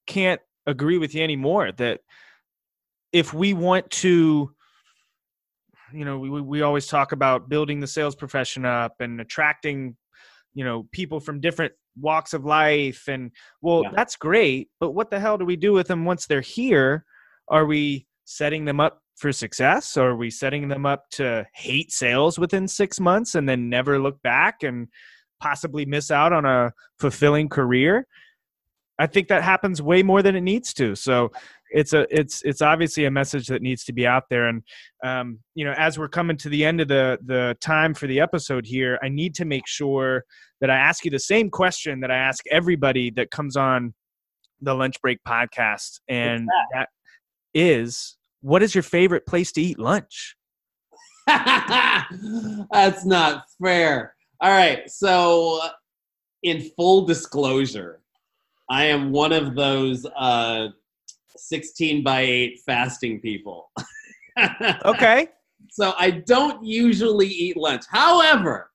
[0.06, 1.72] can't agree with you anymore.
[1.72, 2.00] That
[3.12, 4.54] if we want to,
[5.92, 9.96] you know, we we always talk about building the sales profession up and attracting,
[10.54, 13.30] you know, people from different walks of life, and
[13.60, 13.90] well, Yeah.
[13.94, 14.68] that's great.
[14.80, 17.04] But what the hell do we do with them once they're here?
[17.48, 21.90] Are we setting them up for success or are we setting them up to hate
[21.90, 24.86] sales within six months and then never look back and
[25.40, 28.06] possibly miss out on a fulfilling career
[28.98, 31.32] i think that happens way more than it needs to so
[31.70, 34.62] it's a it's it's obviously a message that needs to be out there and
[35.04, 38.20] um, you know as we're coming to the end of the the time for the
[38.20, 40.24] episode here i need to make sure
[40.60, 43.94] that i ask you the same question that i ask everybody that comes on
[44.60, 46.88] the lunch break podcast and that
[47.54, 50.36] is what is your favorite place to eat lunch
[52.72, 54.14] That's not fair.
[54.40, 54.88] All right.
[54.90, 55.60] So,
[56.42, 58.00] in full disclosure,
[58.70, 60.68] I am one of those uh,
[61.38, 63.70] 16 by 8 fasting people.
[64.84, 65.28] okay
[65.70, 67.84] So, I don't usually eat lunch.
[67.90, 68.70] However,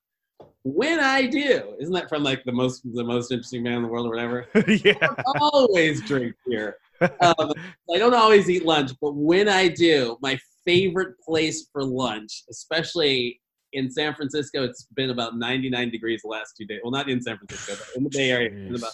[0.64, 3.88] when I do, isn't that from like the most the most interesting man in the
[3.88, 4.46] world or whatever?
[4.84, 6.78] yeah I always drink beer.
[7.00, 7.52] Um,
[7.92, 13.40] I don't always eat lunch, but when I do, my favorite place for lunch, especially
[13.74, 16.80] in San Francisco, it's been about 99 degrees the last two days.
[16.82, 18.92] Well, not in San Francisco, but in the Bay Area, it's been about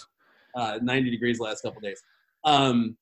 [0.55, 2.01] uh, 90 degrees the last couple days.
[2.43, 2.97] Um,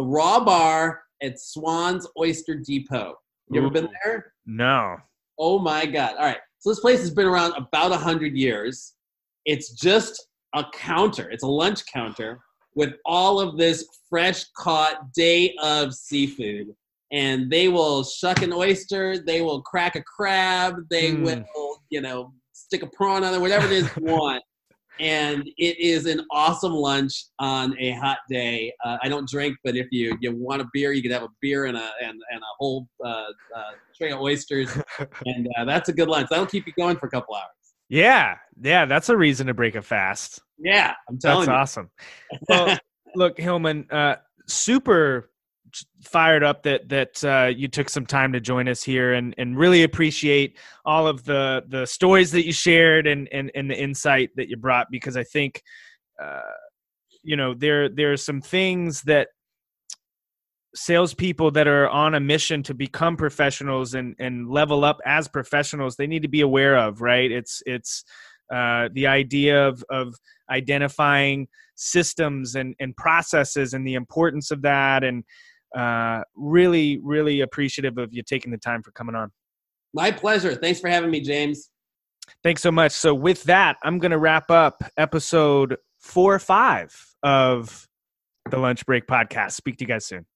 [0.00, 3.16] the Raw Bar at Swan's Oyster Depot.
[3.50, 4.32] You ever been there?
[4.46, 4.96] no
[5.38, 6.16] Oh my God.
[6.18, 6.38] All right.
[6.58, 8.94] So this place has been around about 100 years.
[9.44, 12.40] It's just a counter, it's a lunch counter
[12.74, 16.74] with all of this fresh caught day of seafood.
[17.12, 21.22] And they will shuck an oyster, they will crack a crab, they Mm.
[21.54, 24.42] will, you know, stick a prawn on it, whatever it is you want.
[25.00, 28.72] And it is an awesome lunch on a hot day.
[28.84, 31.28] Uh, I don't drink, but if you, you want a beer, you could have a
[31.40, 34.70] beer and a and, and a whole uh, uh, tray of oysters,
[35.26, 36.28] and uh, that's a good lunch.
[36.28, 37.48] That'll keep you going for a couple hours.
[37.88, 40.40] Yeah, yeah, that's a reason to break a fast.
[40.58, 41.46] Yeah, I'm That's telling you.
[41.46, 41.90] That's awesome.
[42.48, 42.78] Well,
[43.16, 45.29] look, Hilmon, uh, super
[46.02, 49.58] fired up that that uh, you took some time to join us here, and and
[49.58, 54.30] really appreciate all of the the stories that you shared and and and the insight
[54.36, 55.62] that you brought because I think,
[56.22, 56.40] uh,
[57.22, 59.28] you know, there there are some things that
[60.74, 65.96] salespeople that are on a mission to become professionals and and level up as professionals
[65.96, 67.30] they need to be aware of right?
[67.30, 68.04] It's it's
[68.52, 70.14] uh, the idea of of
[70.50, 75.24] identifying systems and and processes and the importance of that and
[75.76, 79.30] uh, really really appreciative of you taking the time for coming on
[79.94, 80.54] My pleasure.
[80.54, 81.70] Thanks for having me, James.
[82.44, 86.94] thanks so much so with that i'm going to wrap up episode four or five
[87.22, 87.88] of
[88.50, 90.24] the lunch break podcast speak to you guys soon